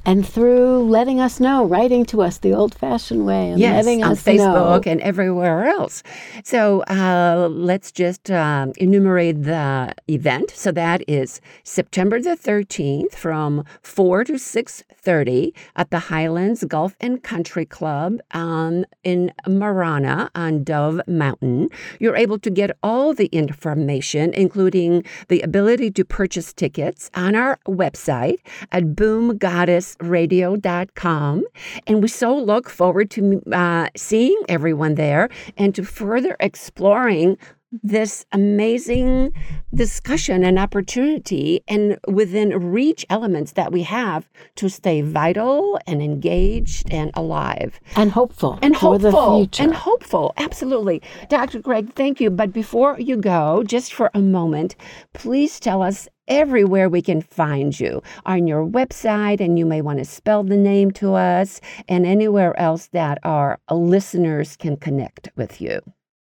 and 0.05 0.27
through 0.27 0.83
letting 0.83 1.21
us 1.21 1.39
know, 1.39 1.65
writing 1.65 2.05
to 2.07 2.23
us 2.23 2.39
the 2.39 2.53
old 2.53 2.75
fashioned 2.75 3.25
way 3.25 3.51
and 3.51 3.61
Yes, 3.61 3.85
letting 3.85 4.03
on 4.03 4.13
us 4.13 4.27
know. 4.27 4.33
Facebook 4.33 4.87
and 4.87 5.01
everywhere 5.01 5.67
else. 5.67 6.03
So 6.43 6.81
uh, 6.89 7.49
let's 7.53 7.93
just 7.93 8.31
um, 8.33 8.73
enumerate 8.79 9.45
the 9.45 9.95
event. 10.09 10.51
So 10.51 10.73
that 10.73 11.03
is 11.07 11.41
September 11.63 12.21
the 12.21 12.31
13th 12.37 13.13
from 13.13 13.65
4 13.83 14.25
to 14.25 14.33
6.30 14.35 15.53
at 15.77 15.91
the 15.91 16.01
Highlands 16.01 16.65
Golf 16.65 16.97
and 17.01 17.23
Country 17.23 17.65
Club 17.65 18.19
um, 18.33 18.85
in 19.05 19.31
Marana 19.47 20.31
on 20.35 20.65
Dove 20.65 21.01
Mountain. 21.07 21.69
You're 22.01 22.17
able 22.17 22.41
to 22.41 22.51
get 22.51 22.77
all 22.83 23.15
the 23.15 23.27
information, 23.27 24.33
including 24.35 25.05
the 25.29 25.43
ability 25.43 25.93
to 25.93 26.05
purchase 26.05 26.53
tickets 26.53 26.72
on 27.15 27.35
our 27.35 27.59
website 27.67 28.41
at 28.71 28.85
boomgoddessradio.com. 28.85 31.45
And 31.87 32.03
we 32.03 32.09
so 32.09 32.37
look 32.37 32.69
forward 32.69 33.11
to 33.13 33.41
uh, 33.53 33.89
seeing 33.97 34.39
everyone 34.49 34.97
there 34.97 35.31
and 35.57 35.75
to 35.75 35.85
further 35.85 36.37
exploring 36.41 37.39
this 37.83 38.27
amazing 38.33 39.33
discussion 39.75 40.45
and 40.45 40.59
opportunity 40.59 41.63
and 41.67 41.99
within 42.07 42.51
reach 42.73 43.07
elements 43.09 43.53
that 43.53 43.73
we 43.73 43.83
have 43.83 44.29
to 44.57 44.69
stay 44.69 45.01
vital 45.01 45.79
and 45.87 46.03
engaged 46.03 46.93
and 46.93 47.11
alive. 47.15 47.81
And 47.97 48.11
hopeful 48.11 48.59
and 48.63 48.75
for 48.77 48.99
hopeful 48.99 49.39
the 49.39 49.47
future. 49.47 49.63
and 49.63 49.75
hopeful 49.75 50.35
absolutely. 50.37 51.01
Dr 51.29 51.61
greg 51.61 51.95
thank 51.95 52.21
you. 52.21 52.31
But 52.31 52.53
before 52.53 53.01
you 53.01 53.17
go 53.17 53.63
just 53.65 53.95
for 53.95 54.11
a 54.13 54.21
moment 54.21 54.77
please 55.15 55.59
tell 55.59 55.83
us 55.83 56.09
everywhere 56.29 56.89
we 56.89 57.03
can 57.03 57.23
find 57.23 57.79
you. 57.79 58.03
On 58.27 58.47
your 58.47 58.67
website 58.67 59.41
and 59.41 59.59
you 59.59 59.65
may 59.65 59.81
want 59.81 59.99
to 59.99 60.05
spell 60.05 60.45
the 60.45 60.57
name 60.57 60.91
to 60.93 61.15
us 61.15 61.61
and 61.89 62.05
anywhere 62.05 62.59
else 62.59 62.89
that 62.89 63.19
our 63.25 63.59
listeners 63.71 64.57
can 64.57 64.77
connect 64.77 65.31
with 65.37 65.61
you. 65.61 65.81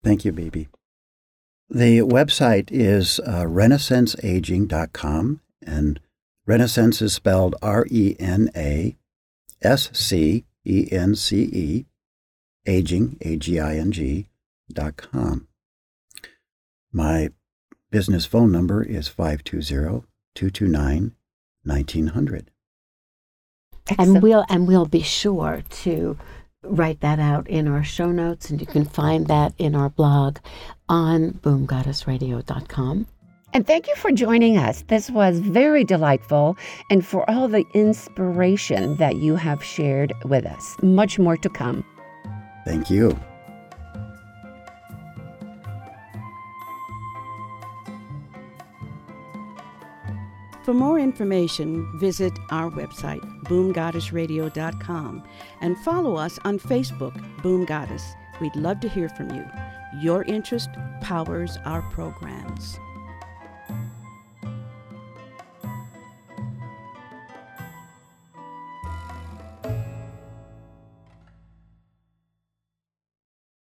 Thank 0.03 0.24
you, 0.24 0.32
Bibi. 0.32 0.68
The 1.68 1.98
website 2.00 2.68
is 2.70 3.18
uh, 3.20 3.42
renascenceaging.com, 3.44 5.40
and 5.66 6.00
Renascence 6.48 7.02
is 7.02 7.12
spelled 7.12 7.56
R 7.60 7.84
E 7.90 8.14
N 8.20 8.50
A 8.54 8.96
S 9.62 9.90
C 9.92 10.44
E 10.64 10.88
N 10.92 11.16
C 11.16 11.42
E, 11.42 11.86
aging, 12.66 13.18
A 13.20 13.36
G 13.36 13.58
I 13.58 13.76
N 13.76 13.90
G, 13.90 14.28
dot 14.72 14.96
com. 14.96 15.48
My 16.92 17.30
business 17.90 18.26
phone 18.26 18.52
number 18.52 18.82
is 18.82 19.08
520 19.08 20.04
229 20.34 21.12
1900. 21.64 22.50
and 23.98 24.22
we'll 24.22 24.44
and 24.48 24.68
we'll 24.68 24.86
be 24.86 25.02
sure 25.02 25.62
to 25.68 26.16
write 26.68 27.00
that 27.00 27.18
out 27.18 27.48
in 27.48 27.68
our 27.68 27.84
show 27.84 28.10
notes 28.10 28.50
and 28.50 28.60
you 28.60 28.66
can 28.66 28.84
find 28.84 29.26
that 29.26 29.52
in 29.58 29.74
our 29.74 29.88
blog 29.90 30.38
on 30.88 31.32
boomgoddessradio.com 31.32 33.06
And 33.52 33.66
thank 33.66 33.86
you 33.86 33.94
for 33.96 34.10
joining 34.12 34.58
us. 34.58 34.82
This 34.88 35.10
was 35.10 35.40
very 35.40 35.84
delightful 35.84 36.56
and 36.90 37.06
for 37.06 37.28
all 37.30 37.48
the 37.48 37.64
inspiration 37.74 38.96
that 38.96 39.16
you 39.16 39.36
have 39.36 39.62
shared 39.62 40.12
with 40.24 40.44
us. 40.46 40.76
Much 40.82 41.18
more 41.18 41.36
to 41.38 41.48
come. 41.48 41.84
Thank 42.64 42.90
you. 42.90 43.16
For 50.66 50.74
more 50.74 50.98
information, 50.98 51.88
visit 51.96 52.36
our 52.50 52.68
website, 52.72 53.22
boomgoddessradio.com, 53.44 55.22
and 55.60 55.78
follow 55.84 56.16
us 56.16 56.40
on 56.44 56.58
Facebook, 56.58 57.14
Boom 57.40 57.64
Goddess. 57.64 58.02
We'd 58.40 58.56
love 58.56 58.80
to 58.80 58.88
hear 58.88 59.08
from 59.08 59.30
you. 59.30 59.44
Your 60.00 60.24
interest 60.24 60.70
powers 61.02 61.56
our 61.64 61.82
programs. 61.92 62.80